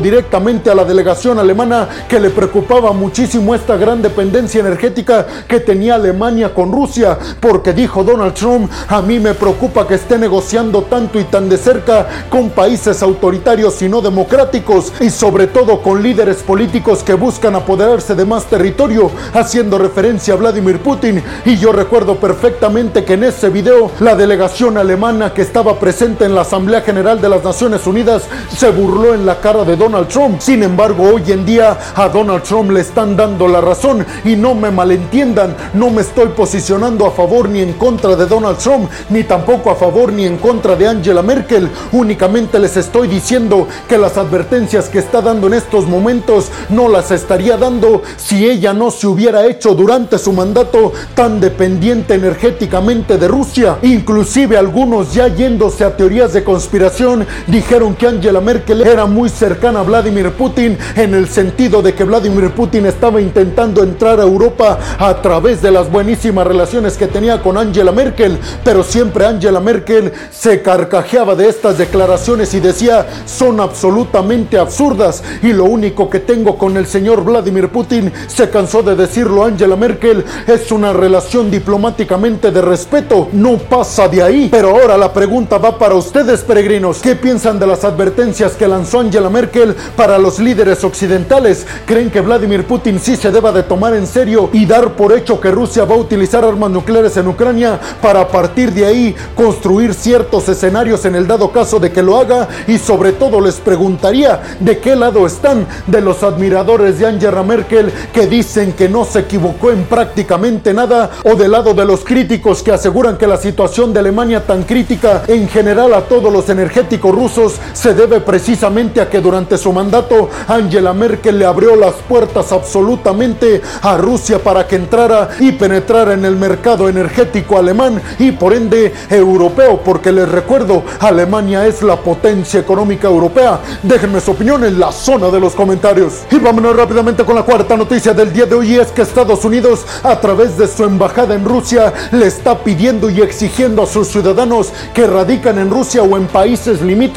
directamente 0.00 0.70
a 0.70 0.74
la 0.74 0.84
delegación 0.84 1.38
alemana 1.38 1.88
que 2.08 2.18
le 2.18 2.30
preocupaba 2.30 2.92
muchísimo 2.92 3.54
esta 3.54 3.76
gran 3.76 4.02
dependencia 4.02 4.60
energética 4.60 5.26
que 5.46 5.60
tenía 5.60 5.94
Alemania 5.94 6.54
con 6.54 6.72
Rusia, 6.72 7.18
porque 7.40 7.72
dijo 7.72 8.02
Donald 8.02 8.34
Trump, 8.34 8.70
a 8.88 9.02
mí 9.02 9.18
me 9.20 9.34
preocupa 9.34 9.86
que 9.86 9.94
esté 9.94 10.18
negociando 10.18 10.82
tanto 10.82 11.20
y 11.20 11.24
tan 11.24 11.48
de 11.48 11.56
cerca 11.56 12.06
con 12.30 12.50
países 12.50 13.02
autoritarios 13.02 13.80
y 13.82 13.88
no 13.88 14.00
democráticos 14.00 14.92
y 15.00 15.10
sobre 15.10 15.46
todo 15.46 15.82
con 15.82 16.02
líderes 16.02 16.38
políticos 16.38 17.02
que 17.02 17.14
buscan 17.14 17.54
apoderarse 17.54 18.14
de 18.14 18.24
más 18.24 18.46
territorio, 18.46 19.10
haciendo 19.32 19.78
referencia 19.78 20.34
a 20.34 20.36
Vladimir 20.36 20.80
Putin. 20.80 21.22
Y 21.44 21.56
yo 21.56 21.72
recuerdo 21.72 22.16
perfectamente 22.16 23.04
que 23.04 23.14
en 23.14 23.24
ese 23.24 23.50
video 23.50 23.90
la 24.00 24.14
delegación 24.14 24.78
alemana 24.78 25.32
que 25.32 25.42
estaba 25.42 25.78
presente 25.78 26.24
en 26.24 26.34
la 26.34 26.42
Asamblea 26.42 26.80
General 26.80 27.20
de 27.20 27.28
las 27.28 27.42
Naciones 27.42 27.63
Unidas 27.64 28.24
se 28.54 28.70
burló 28.70 29.14
en 29.14 29.24
la 29.24 29.40
cara 29.40 29.64
de 29.64 29.74
Donald 29.74 30.08
Trump. 30.08 30.38
Sin 30.38 30.62
embargo, 30.62 31.14
hoy 31.14 31.32
en 31.32 31.46
día 31.46 31.78
a 31.94 32.08
Donald 32.10 32.42
Trump 32.42 32.70
le 32.70 32.80
están 32.80 33.16
dando 33.16 33.48
la 33.48 33.62
razón 33.62 34.04
y 34.22 34.36
no 34.36 34.54
me 34.54 34.70
malentiendan, 34.70 35.56
no 35.72 35.88
me 35.88 36.02
estoy 36.02 36.28
posicionando 36.28 37.06
a 37.06 37.10
favor 37.10 37.48
ni 37.48 37.60
en 37.60 37.72
contra 37.72 38.16
de 38.16 38.26
Donald 38.26 38.58
Trump, 38.58 38.90
ni 39.08 39.24
tampoco 39.24 39.70
a 39.70 39.76
favor 39.76 40.12
ni 40.12 40.26
en 40.26 40.36
contra 40.36 40.76
de 40.76 40.86
Angela 40.86 41.22
Merkel. 41.22 41.70
Únicamente 41.92 42.58
les 42.58 42.76
estoy 42.76 43.08
diciendo 43.08 43.66
que 43.88 43.96
las 43.96 44.18
advertencias 44.18 44.90
que 44.90 44.98
está 44.98 45.22
dando 45.22 45.46
en 45.46 45.54
estos 45.54 45.86
momentos 45.86 46.50
no 46.68 46.88
las 46.88 47.10
estaría 47.12 47.56
dando 47.56 48.02
si 48.18 48.46
ella 48.46 48.74
no 48.74 48.90
se 48.90 49.06
hubiera 49.06 49.46
hecho 49.46 49.74
durante 49.74 50.18
su 50.18 50.34
mandato 50.34 50.92
tan 51.14 51.40
dependiente 51.40 52.14
energéticamente 52.14 53.16
de 53.16 53.26
Rusia. 53.26 53.78
Inclusive 53.80 54.58
algunos 54.58 55.14
ya 55.14 55.28
yéndose 55.28 55.82
a 55.82 55.96
teorías 55.96 56.34
de 56.34 56.44
conspiración 56.44 57.26
dijeron 57.46 57.94
que 57.94 58.06
Angela 58.06 58.40
Merkel 58.40 58.82
era 58.82 59.06
muy 59.06 59.28
cercana 59.28 59.80
a 59.80 59.82
Vladimir 59.82 60.30
Putin 60.32 60.78
en 60.96 61.14
el 61.14 61.28
sentido 61.28 61.82
de 61.82 61.94
que 61.94 62.04
Vladimir 62.04 62.50
Putin 62.50 62.86
estaba 62.86 63.20
intentando 63.20 63.82
entrar 63.82 64.20
a 64.20 64.22
Europa 64.22 64.78
a 64.98 65.20
través 65.20 65.60
de 65.60 65.70
las 65.70 65.90
buenísimas 65.90 66.46
relaciones 66.46 66.96
que 66.96 67.06
tenía 67.06 67.42
con 67.42 67.58
Angela 67.58 67.92
Merkel, 67.92 68.38
pero 68.64 68.82
siempre 68.82 69.26
Angela 69.26 69.60
Merkel 69.60 70.12
se 70.30 70.62
carcajeaba 70.62 71.34
de 71.34 71.48
estas 71.48 71.78
declaraciones 71.78 72.54
y 72.54 72.60
decía 72.60 73.06
son 73.26 73.60
absolutamente 73.60 74.58
absurdas 74.58 75.22
y 75.42 75.52
lo 75.52 75.64
único 75.64 76.08
que 76.08 76.20
tengo 76.20 76.56
con 76.56 76.76
el 76.76 76.86
señor 76.86 77.24
Vladimir 77.24 77.68
Putin, 77.68 78.12
se 78.26 78.50
cansó 78.50 78.82
de 78.82 78.96
decirlo 78.96 79.44
Angela 79.44 79.76
Merkel, 79.76 80.24
es 80.46 80.72
una 80.72 80.92
relación 80.92 81.50
diplomáticamente 81.50 82.50
de 82.50 82.62
respeto, 82.62 83.28
no 83.32 83.58
pasa 83.58 84.08
de 84.08 84.22
ahí. 84.22 84.48
Pero 84.50 84.70
ahora 84.70 84.96
la 84.96 85.12
pregunta 85.12 85.58
va 85.58 85.78
para 85.78 85.94
ustedes 85.94 86.42
peregrinos, 86.42 86.98
¿qué 86.98 87.14
piensan 87.14 87.33
de 87.34 87.66
las 87.66 87.82
advertencias 87.82 88.52
que 88.52 88.68
lanzó 88.68 89.00
Angela 89.00 89.28
Merkel 89.28 89.74
para 89.96 90.18
los 90.18 90.38
líderes 90.38 90.84
occidentales? 90.84 91.66
¿Creen 91.84 92.08
que 92.08 92.20
Vladimir 92.20 92.64
Putin 92.64 93.00
sí 93.00 93.16
se 93.16 93.32
deba 93.32 93.50
de 93.50 93.64
tomar 93.64 93.92
en 93.92 94.06
serio 94.06 94.50
y 94.52 94.64
dar 94.66 94.92
por 94.92 95.12
hecho 95.12 95.40
que 95.40 95.50
Rusia 95.50 95.84
va 95.84 95.96
a 95.96 95.98
utilizar 95.98 96.44
armas 96.44 96.70
nucleares 96.70 97.16
en 97.16 97.26
Ucrania 97.26 97.80
para 98.00 98.20
a 98.20 98.28
partir 98.28 98.72
de 98.72 98.86
ahí 98.86 99.16
construir 99.34 99.94
ciertos 99.94 100.48
escenarios 100.48 101.04
en 101.06 101.16
el 101.16 101.26
dado 101.26 101.50
caso 101.50 101.80
de 101.80 101.90
que 101.90 102.04
lo 102.04 102.16
haga? 102.16 102.46
Y 102.68 102.78
sobre 102.78 103.10
todo 103.10 103.40
les 103.40 103.56
preguntaría 103.56 104.40
de 104.60 104.78
qué 104.78 104.94
lado 104.94 105.26
están 105.26 105.66
de 105.88 106.00
los 106.00 106.22
admiradores 106.22 107.00
de 107.00 107.08
Angela 107.08 107.42
Merkel 107.42 107.92
que 108.12 108.28
dicen 108.28 108.74
que 108.74 108.88
no 108.88 109.04
se 109.04 109.18
equivocó 109.18 109.72
en 109.72 109.86
prácticamente 109.86 110.72
nada 110.72 111.10
o 111.24 111.34
del 111.34 111.50
lado 111.50 111.74
de 111.74 111.84
los 111.84 112.04
críticos 112.04 112.62
que 112.62 112.70
aseguran 112.70 113.18
que 113.18 113.26
la 113.26 113.38
situación 113.38 113.92
de 113.92 113.98
Alemania 113.98 114.46
tan 114.46 114.62
crítica 114.62 115.24
en 115.26 115.48
general 115.48 115.92
a 115.94 116.02
todos 116.02 116.32
los 116.32 116.48
energéticos 116.48 117.12
rusos 117.12 117.23
se 117.28 117.94
debe 117.94 118.20
precisamente 118.20 119.00
a 119.00 119.08
que 119.08 119.20
durante 119.20 119.56
su 119.56 119.72
mandato 119.72 120.28
Angela 120.46 120.92
Merkel 120.92 121.38
le 121.38 121.46
abrió 121.46 121.74
las 121.74 121.94
puertas 122.06 122.52
absolutamente 122.52 123.62
a 123.80 123.96
Rusia 123.96 124.38
para 124.38 124.66
que 124.66 124.76
entrara 124.76 125.30
y 125.40 125.52
penetrara 125.52 126.12
en 126.12 126.26
el 126.26 126.36
mercado 126.36 126.86
energético 126.86 127.56
alemán 127.56 128.00
y 128.18 128.32
por 128.32 128.52
ende 128.52 128.92
europeo 129.08 129.80
porque 129.82 130.12
les 130.12 130.28
recuerdo 130.28 130.82
Alemania 131.00 131.66
es 131.66 131.82
la 131.82 131.96
potencia 131.96 132.60
económica 132.60 133.08
europea. 133.08 133.60
Déjenme 133.82 134.20
su 134.20 134.32
opinión 134.32 134.62
en 134.64 134.78
la 134.78 134.92
zona 134.92 135.30
de 135.30 135.40
los 135.40 135.54
comentarios. 135.54 136.24
Y 136.30 136.38
vámonos 136.38 136.76
rápidamente 136.76 137.24
con 137.24 137.36
la 137.36 137.42
cuarta 137.42 137.74
noticia 137.76 138.12
del 138.12 138.32
día 138.32 138.44
de 138.44 138.54
hoy 138.54 138.74
es 138.74 138.88
que 138.88 139.02
Estados 139.02 139.44
Unidos 139.46 139.86
a 140.02 140.20
través 140.20 140.58
de 140.58 140.68
su 140.68 140.84
embajada 140.84 141.34
en 141.34 141.44
Rusia 141.44 141.92
le 142.12 142.26
está 142.26 142.58
pidiendo 142.58 143.08
y 143.08 143.22
exigiendo 143.22 143.82
a 143.82 143.86
sus 143.86 144.08
ciudadanos 144.08 144.72
que 144.92 145.06
radican 145.06 145.58
en 145.58 145.70
Rusia 145.70 146.02
o 146.02 146.18
en 146.18 146.26
países 146.26 146.82
limítrofes 146.82 147.13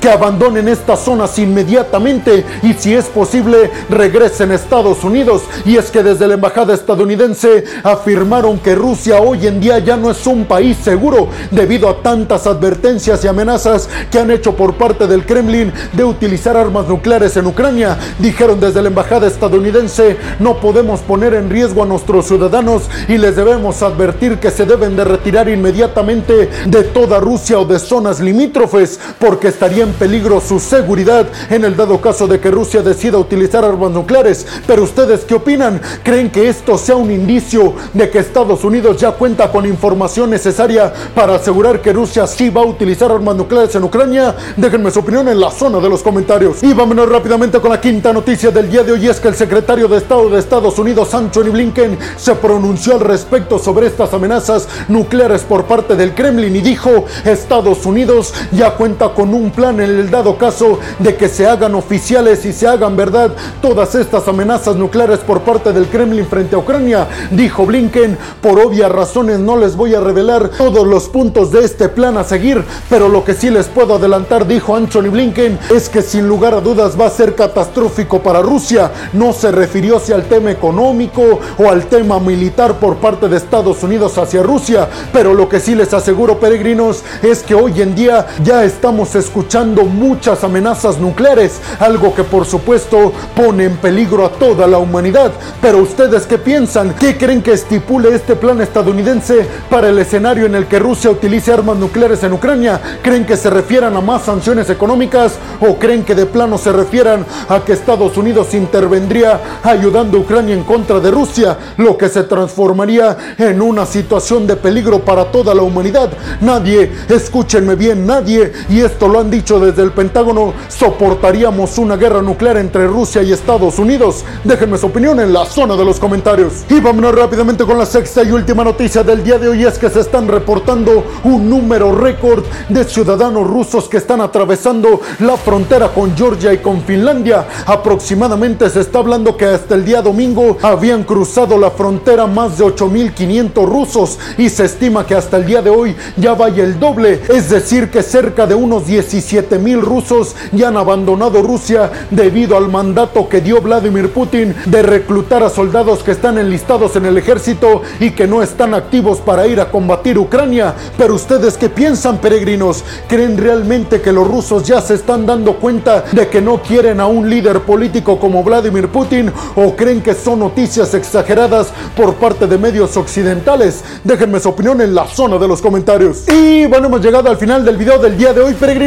que 0.00 0.10
abandonen 0.10 0.68
estas 0.68 1.00
zonas 1.00 1.38
inmediatamente 1.38 2.44
y 2.62 2.74
si 2.74 2.94
es 2.94 3.06
posible 3.06 3.70
regresen 3.88 4.50
a 4.50 4.56
Estados 4.56 5.04
Unidos. 5.04 5.42
Y 5.64 5.78
es 5.78 5.90
que 5.90 6.02
desde 6.02 6.28
la 6.28 6.34
embajada 6.34 6.74
estadounidense 6.74 7.64
afirmaron 7.82 8.58
que 8.58 8.74
Rusia 8.74 9.20
hoy 9.20 9.46
en 9.46 9.58
día 9.58 9.78
ya 9.78 9.96
no 9.96 10.10
es 10.10 10.26
un 10.26 10.44
país 10.44 10.76
seguro 10.76 11.28
debido 11.50 11.88
a 11.88 12.02
tantas 12.02 12.46
advertencias 12.46 13.24
y 13.24 13.28
amenazas 13.28 13.88
que 14.10 14.18
han 14.18 14.30
hecho 14.30 14.54
por 14.54 14.74
parte 14.74 15.06
del 15.06 15.24
Kremlin 15.24 15.72
de 15.94 16.04
utilizar 16.04 16.54
armas 16.54 16.86
nucleares 16.86 17.34
en 17.38 17.46
Ucrania. 17.46 17.96
Dijeron 18.18 18.60
desde 18.60 18.82
la 18.82 18.88
embajada 18.88 19.26
estadounidense 19.26 20.18
no 20.40 20.60
podemos 20.60 21.00
poner 21.00 21.32
en 21.32 21.48
riesgo 21.48 21.82
a 21.82 21.86
nuestros 21.86 22.26
ciudadanos 22.26 22.82
y 23.08 23.16
les 23.16 23.34
debemos 23.34 23.82
advertir 23.82 24.38
que 24.38 24.50
se 24.50 24.66
deben 24.66 24.94
de 24.94 25.04
retirar 25.04 25.48
inmediatamente 25.48 26.50
de 26.66 26.82
toda 26.84 27.18
Rusia 27.18 27.58
o 27.58 27.64
de 27.64 27.78
zonas 27.78 28.20
limítrofes 28.20 29.00
porque 29.18 29.37
estaría 29.46 29.84
en 29.84 29.92
peligro 29.92 30.40
su 30.40 30.58
seguridad 30.58 31.28
en 31.50 31.64
el 31.64 31.76
dado 31.76 32.00
caso 32.00 32.26
de 32.26 32.40
que 32.40 32.50
Rusia 32.50 32.82
decida 32.82 33.18
utilizar 33.18 33.64
armas 33.64 33.92
nucleares. 33.92 34.44
Pero 34.66 34.82
ustedes 34.82 35.24
qué 35.24 35.34
opinan? 35.34 35.80
¿Creen 36.02 36.30
que 36.30 36.48
esto 36.48 36.76
sea 36.76 36.96
un 36.96 37.12
indicio 37.12 37.74
de 37.94 38.10
que 38.10 38.18
Estados 38.18 38.64
Unidos 38.64 38.96
ya 38.96 39.12
cuenta 39.12 39.52
con 39.52 39.64
información 39.64 40.30
necesaria 40.30 40.92
para 41.14 41.36
asegurar 41.36 41.80
que 41.80 41.92
Rusia 41.92 42.26
sí 42.26 42.50
va 42.50 42.62
a 42.62 42.66
utilizar 42.66 43.12
armas 43.12 43.36
nucleares 43.36 43.74
en 43.76 43.84
Ucrania? 43.84 44.34
Déjenme 44.56 44.90
su 44.90 44.98
opinión 44.98 45.28
en 45.28 45.38
la 45.38 45.52
zona 45.52 45.78
de 45.78 45.88
los 45.88 46.02
comentarios. 46.02 46.62
Y 46.62 46.72
vámonos 46.72 47.08
rápidamente 47.08 47.60
con 47.60 47.70
la 47.70 47.80
quinta 47.80 48.12
noticia 48.12 48.50
del 48.50 48.70
día 48.70 48.82
de 48.82 48.92
hoy 48.92 49.06
es 49.06 49.20
que 49.20 49.28
el 49.28 49.34
secretario 49.34 49.86
de 49.86 49.98
Estado 49.98 50.28
de 50.30 50.38
Estados 50.38 50.78
Unidos, 50.78 51.14
Anthony 51.14 51.50
Blinken, 51.52 51.98
se 52.16 52.34
pronunció 52.34 52.94
al 52.94 53.00
respecto 53.00 53.58
sobre 53.58 53.86
estas 53.86 54.12
amenazas 54.14 54.68
nucleares 54.88 55.42
por 55.42 55.64
parte 55.64 55.94
del 55.96 56.14
Kremlin 56.14 56.56
y 56.56 56.60
dijo, 56.60 57.04
Estados 57.24 57.84
Unidos 57.86 58.32
ya 58.52 58.72
cuenta 58.72 59.10
con 59.10 59.27
un 59.34 59.50
plan 59.50 59.80
en 59.80 59.90
el 59.90 60.10
dado 60.10 60.36
caso 60.36 60.78
de 60.98 61.16
que 61.16 61.28
se 61.28 61.46
hagan 61.46 61.74
oficiales 61.74 62.44
y 62.44 62.52
se 62.52 62.66
hagan 62.66 62.96
verdad 62.96 63.32
todas 63.60 63.94
estas 63.94 64.26
amenazas 64.28 64.76
nucleares 64.76 65.20
por 65.20 65.40
parte 65.40 65.72
del 65.72 65.86
Kremlin 65.86 66.26
frente 66.26 66.56
a 66.56 66.58
Ucrania, 66.58 67.06
dijo 67.30 67.66
Blinken. 67.66 68.18
Por 68.40 68.60
obvias 68.60 68.90
razones 68.90 69.38
no 69.38 69.56
les 69.56 69.76
voy 69.76 69.94
a 69.94 70.00
revelar 70.00 70.50
todos 70.50 70.86
los 70.86 71.08
puntos 71.08 71.50
de 71.52 71.64
este 71.64 71.88
plan 71.88 72.16
a 72.16 72.24
seguir, 72.24 72.64
pero 72.88 73.08
lo 73.08 73.24
que 73.24 73.34
sí 73.34 73.50
les 73.50 73.66
puedo 73.66 73.94
adelantar, 73.94 74.46
dijo 74.46 74.74
Anthony 74.74 75.10
Blinken, 75.10 75.58
es 75.74 75.88
que 75.88 76.02
sin 76.02 76.28
lugar 76.28 76.54
a 76.54 76.60
dudas 76.60 76.98
va 76.98 77.06
a 77.06 77.10
ser 77.10 77.34
catastrófico 77.34 78.20
para 78.20 78.42
Rusia. 78.42 78.90
No 79.12 79.32
se 79.32 79.50
refirió 79.50 79.96
hacia 79.96 80.16
el 80.16 80.24
tema 80.24 80.50
económico 80.50 81.40
o 81.58 81.68
al 81.68 81.86
tema 81.86 82.18
militar 82.20 82.74
por 82.78 82.96
parte 82.96 83.28
de 83.28 83.36
Estados 83.36 83.82
Unidos 83.82 84.18
hacia 84.18 84.42
Rusia, 84.42 84.88
pero 85.12 85.34
lo 85.34 85.48
que 85.48 85.60
sí 85.60 85.74
les 85.74 85.92
aseguro, 85.94 86.38
peregrinos, 86.38 87.02
es 87.22 87.42
que 87.42 87.54
hoy 87.54 87.80
en 87.80 87.94
día 87.94 88.26
ya 88.42 88.64
estamos 88.64 89.14
escuchando 89.18 89.84
muchas 89.84 90.44
amenazas 90.44 90.98
nucleares, 90.98 91.60
algo 91.78 92.14
que 92.14 92.24
por 92.24 92.46
supuesto 92.46 93.12
pone 93.34 93.64
en 93.64 93.76
peligro 93.76 94.24
a 94.24 94.30
toda 94.30 94.66
la 94.66 94.78
humanidad. 94.78 95.32
Pero 95.60 95.78
ustedes 95.78 96.26
qué 96.26 96.38
piensan? 96.38 96.94
¿Qué 96.94 97.18
creen 97.18 97.42
que 97.42 97.52
estipule 97.52 98.14
este 98.14 98.36
plan 98.36 98.60
estadounidense 98.60 99.46
para 99.68 99.88
el 99.88 99.98
escenario 99.98 100.46
en 100.46 100.54
el 100.54 100.66
que 100.66 100.78
Rusia 100.78 101.10
utilice 101.10 101.52
armas 101.52 101.76
nucleares 101.76 102.22
en 102.22 102.32
Ucrania? 102.32 102.80
¿Creen 103.02 103.26
que 103.26 103.36
se 103.36 103.50
refieran 103.50 103.96
a 103.96 104.00
más 104.00 104.22
sanciones 104.22 104.70
económicas 104.70 105.34
o 105.60 105.76
creen 105.76 106.04
que 106.04 106.14
de 106.14 106.26
plano 106.26 106.58
se 106.58 106.72
refieran 106.72 107.26
a 107.48 107.60
que 107.60 107.72
Estados 107.72 108.16
Unidos 108.16 108.54
intervendría 108.54 109.40
ayudando 109.62 110.18
a 110.18 110.20
Ucrania 110.20 110.54
en 110.54 110.64
contra 110.64 111.00
de 111.00 111.10
Rusia, 111.10 111.56
lo 111.76 111.96
que 111.96 112.08
se 112.08 112.24
transformaría 112.24 113.16
en 113.38 113.60
una 113.60 113.86
situación 113.86 114.46
de 114.46 114.56
peligro 114.56 115.00
para 115.00 115.30
toda 115.30 115.54
la 115.54 115.62
humanidad? 115.62 116.10
Nadie, 116.40 116.92
escúchenme 117.08 117.74
bien, 117.74 118.06
nadie, 118.06 118.52
y 118.68 118.80
esto 118.80 119.07
lo 119.08 119.20
han 119.20 119.30
dicho 119.30 119.58
desde 119.58 119.82
el 119.82 119.92
Pentágono, 119.92 120.52
soportaríamos 120.68 121.78
una 121.78 121.96
guerra 121.96 122.22
nuclear 122.22 122.56
entre 122.58 122.86
Rusia 122.86 123.22
y 123.22 123.32
Estados 123.32 123.78
Unidos. 123.78 124.24
Déjenme 124.44 124.78
su 124.78 124.86
opinión 124.86 125.20
en 125.20 125.32
la 125.32 125.46
zona 125.46 125.76
de 125.76 125.84
los 125.84 125.98
comentarios. 125.98 126.64
Y 126.68 126.80
vámonos 126.80 127.14
rápidamente 127.14 127.64
con 127.64 127.78
la 127.78 127.86
sexta 127.86 128.22
y 128.22 128.30
última 128.30 128.64
noticia 128.64 129.02
del 129.02 129.24
día 129.24 129.38
de 129.38 129.48
hoy 129.48 129.64
es 129.64 129.78
que 129.78 129.90
se 129.90 130.00
están 130.00 130.28
reportando 130.28 131.04
un 131.24 131.48
número 131.48 131.94
récord 131.94 132.44
de 132.68 132.84
ciudadanos 132.84 133.46
rusos 133.46 133.88
que 133.88 133.96
están 133.96 134.20
atravesando 134.20 135.00
la 135.20 135.36
frontera 135.36 135.88
con 135.88 136.16
Georgia 136.16 136.52
y 136.52 136.58
con 136.58 136.82
Finlandia. 136.82 137.46
Aproximadamente 137.66 138.68
se 138.70 138.80
está 138.80 138.98
hablando 138.98 139.36
que 139.36 139.46
hasta 139.46 139.74
el 139.74 139.84
día 139.84 140.02
domingo 140.02 140.58
habían 140.62 141.04
cruzado 141.04 141.58
la 141.58 141.70
frontera 141.70 142.26
más 142.26 142.58
de 142.58 142.64
8.500 142.64 143.64
rusos 143.66 144.18
y 144.36 144.48
se 144.48 144.64
estima 144.64 145.06
que 145.06 145.14
hasta 145.14 145.36
el 145.36 145.46
día 145.46 145.62
de 145.62 145.70
hoy 145.70 145.96
ya 146.16 146.34
vaya 146.34 146.64
el 146.64 146.78
doble, 146.78 147.20
es 147.28 147.50
decir 147.50 147.90
que 147.90 148.02
cerca 148.02 148.46
de 148.46 148.54
unos 148.54 148.86
17.000 148.98 149.80
rusos 149.80 150.34
ya 150.52 150.68
han 150.68 150.76
abandonado 150.76 151.42
Rusia 151.42 151.90
debido 152.10 152.56
al 152.56 152.68
mandato 152.68 153.28
que 153.28 153.40
dio 153.40 153.60
Vladimir 153.60 154.12
Putin 154.12 154.54
de 154.66 154.82
reclutar 154.82 155.42
a 155.42 155.50
soldados 155.50 156.02
que 156.02 156.12
están 156.12 156.38
enlistados 156.38 156.96
en 156.96 157.06
el 157.06 157.16
ejército 157.16 157.82
y 158.00 158.10
que 158.10 158.26
no 158.26 158.42
están 158.42 158.74
activos 158.74 159.18
para 159.18 159.46
ir 159.46 159.60
a 159.60 159.70
combatir 159.70 160.18
Ucrania. 160.18 160.74
Pero 160.96 161.14
ustedes 161.14 161.56
qué 161.56 161.68
piensan, 161.68 162.18
peregrinos? 162.18 162.84
¿Creen 163.08 163.36
realmente 163.36 164.00
que 164.00 164.12
los 164.12 164.26
rusos 164.26 164.64
ya 164.64 164.80
se 164.80 164.94
están 164.94 165.26
dando 165.26 165.56
cuenta 165.56 166.04
de 166.12 166.28
que 166.28 166.40
no 166.40 166.60
quieren 166.62 167.00
a 167.00 167.06
un 167.06 167.28
líder 167.28 167.60
político 167.60 168.18
como 168.18 168.42
Vladimir 168.42 168.88
Putin 168.88 169.32
o 169.56 169.74
creen 169.76 170.02
que 170.02 170.14
son 170.14 170.40
noticias 170.40 170.94
exageradas 170.94 171.68
por 171.96 172.14
parte 172.14 172.46
de 172.46 172.58
medios 172.58 172.96
occidentales? 172.96 173.84
Déjenme 174.04 174.40
su 174.40 174.48
opinión 174.48 174.80
en 174.80 174.94
la 174.94 175.06
zona 175.06 175.38
de 175.38 175.48
los 175.48 175.62
comentarios. 175.62 176.24
Y 176.28 176.66
bueno, 176.66 176.86
hemos 176.86 177.00
llegado 177.00 177.30
al 177.30 177.36
final 177.36 177.64
del 177.64 177.76
video 177.76 177.98
del 177.98 178.16
día 178.16 178.32
de 178.32 178.40
hoy, 178.40 178.54
peregrinos. 178.54 178.77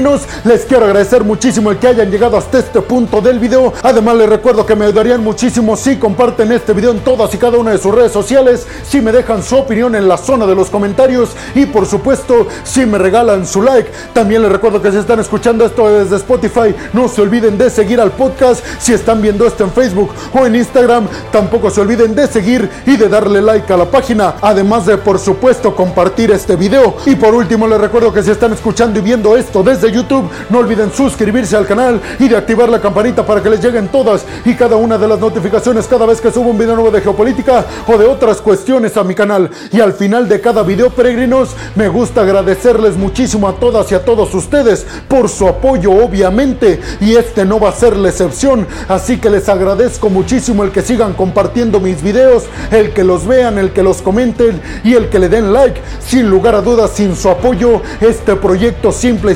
Les 0.46 0.64
quiero 0.64 0.86
agradecer 0.86 1.26
muchísimo 1.26 1.70
el 1.70 1.78
que 1.78 1.88
hayan 1.88 2.10
llegado 2.10 2.38
hasta 2.38 2.60
este 2.60 2.80
punto 2.80 3.20
del 3.20 3.40
video. 3.40 3.74
Además, 3.84 4.16
les 4.16 4.30
recuerdo 4.30 4.66
que 4.66 4.74
me 4.74 4.86
ayudarían 4.86 5.22
muchísimo 5.22 5.76
si 5.76 5.98
comparten 5.98 6.50
este 6.54 6.72
video 6.72 6.92
en 6.92 7.02
todas 7.02 7.34
y 7.34 7.38
cada 7.38 7.58
una 7.58 7.72
de 7.72 7.78
sus 7.78 7.94
redes 7.94 8.14
sociales, 8.14 8.66
si 8.88 9.02
me 9.02 9.12
dejan 9.12 9.44
su 9.44 9.58
opinión 9.58 9.94
en 9.96 10.08
la 10.08 10.16
zona 10.16 10.48
de 10.48 10.56
los 10.56 10.70
comentarios 10.70 11.32
y 11.56 11.66
por 11.66 11.86
supuesto 11.86 12.48
si 12.64 12.86
me 12.86 12.98
regalan 12.98 13.46
su 13.46 13.62
like. 13.62 13.92
También 14.14 14.44
les 14.44 14.52
recuerdo 14.54 14.82
que 14.82 14.94
si 14.94 14.98
están 14.98 15.20
escuchando 15.20 15.66
esto 15.66 15.90
desde 15.90 16.16
Spotify, 16.16 16.74
no 16.94 17.10
se 17.10 17.22
olviden 17.22 17.58
de 17.58 17.70
seguir 17.70 18.00
al 18.00 18.12
podcast. 18.12 18.64
Si 18.80 18.94
están 18.94 19.22
viendo 19.22 19.46
esto 19.46 19.66
en 19.66 19.72
Facebook 19.72 20.12
o 20.34 20.46
en 20.46 20.56
Instagram, 20.56 21.06
tampoco 21.34 21.70
se 21.70 21.82
olviden 21.82 22.16
de 22.16 22.28
seguir 22.28 22.70
y 22.86 22.96
de 22.96 23.10
darle 23.10 23.42
like 23.42 23.72
a 23.74 23.76
la 23.76 23.92
página. 23.92 24.36
Además 24.42 24.86
de 24.86 24.98
por 24.98 25.20
supuesto 25.20 25.76
compartir 25.76 26.32
este 26.32 26.56
video. 26.56 26.96
Y 27.06 27.16
por 27.16 27.36
último 27.36 27.68
les 27.68 27.82
recuerdo 27.82 28.14
que 28.14 28.24
si 28.24 28.32
están 28.32 28.54
escuchando 28.54 28.98
y 28.98 29.02
viendo 29.02 29.36
esto 29.36 29.62
desde 29.62 29.81
YouTube, 29.90 30.30
no 30.50 30.60
olviden 30.60 30.92
suscribirse 30.92 31.56
al 31.56 31.66
canal 31.66 32.02
y 32.20 32.28
de 32.28 32.36
activar 32.36 32.70
la 32.70 32.82
campanita 32.82 33.26
para 33.26 33.42
que 33.42 33.50
les 33.50 33.64
lleguen 33.64 33.88
todas 33.88 34.26
y 34.46 34.56
cada 34.56 34.76
una 34.76 34.98
de 34.98 35.08
las 35.08 35.20
notificaciones 35.20 35.88
cada 35.88 36.06
vez 36.06 36.20
que 36.20 36.32
subo 36.32 36.50
un 36.50 36.58
video 36.58 36.76
nuevo 36.76 36.92
de 36.92 37.02
geopolítica 37.02 37.66
o 37.88 37.98
de 37.98 38.06
otras 38.06 38.42
cuestiones 38.42 38.98
a 38.98 39.04
mi 39.04 39.16
canal. 39.16 39.50
Y 39.72 39.80
al 39.80 39.94
final 39.94 40.28
de 40.28 40.42
cada 40.42 40.64
video, 40.64 40.90
peregrinos, 40.90 41.56
me 41.76 41.88
gusta 41.88 42.22
agradecerles 42.22 42.98
muchísimo 42.98 43.48
a 43.48 43.54
todas 43.54 43.92
y 43.92 43.96
a 43.96 44.04
todos 44.04 44.34
ustedes 44.36 44.86
por 45.08 45.30
su 45.30 45.48
apoyo, 45.48 45.92
obviamente, 45.92 46.80
y 47.00 47.16
este 47.16 47.46
no 47.46 47.60
va 47.60 47.70
a 47.70 47.74
ser 47.74 47.96
la 47.96 48.10
excepción. 48.10 48.68
Así 48.88 49.18
que 49.18 49.30
les 49.30 49.48
agradezco 49.50 50.10
muchísimo 50.10 50.64
el 50.64 50.72
que 50.72 50.82
sigan 50.82 51.14
compartiendo 51.14 51.80
mis 51.80 52.02
videos, 52.02 52.44
el 52.72 52.94
que 52.94 53.04
los 53.04 53.26
vean, 53.26 53.58
el 53.58 53.72
que 53.72 53.84
los 53.84 54.02
comenten 54.02 54.62
y 54.84 54.94
el 54.94 55.10
que 55.10 55.20
le 55.20 55.30
den 55.30 55.54
like. 55.54 55.80
Sin 56.00 56.30
lugar 56.30 56.56
a 56.56 56.62
dudas, 56.62 56.92
sin 56.92 57.16
su 57.16 57.30
apoyo, 57.30 57.82
este 58.02 58.36
proyecto 58.36 58.92
simple 58.92 59.32
y 59.32 59.36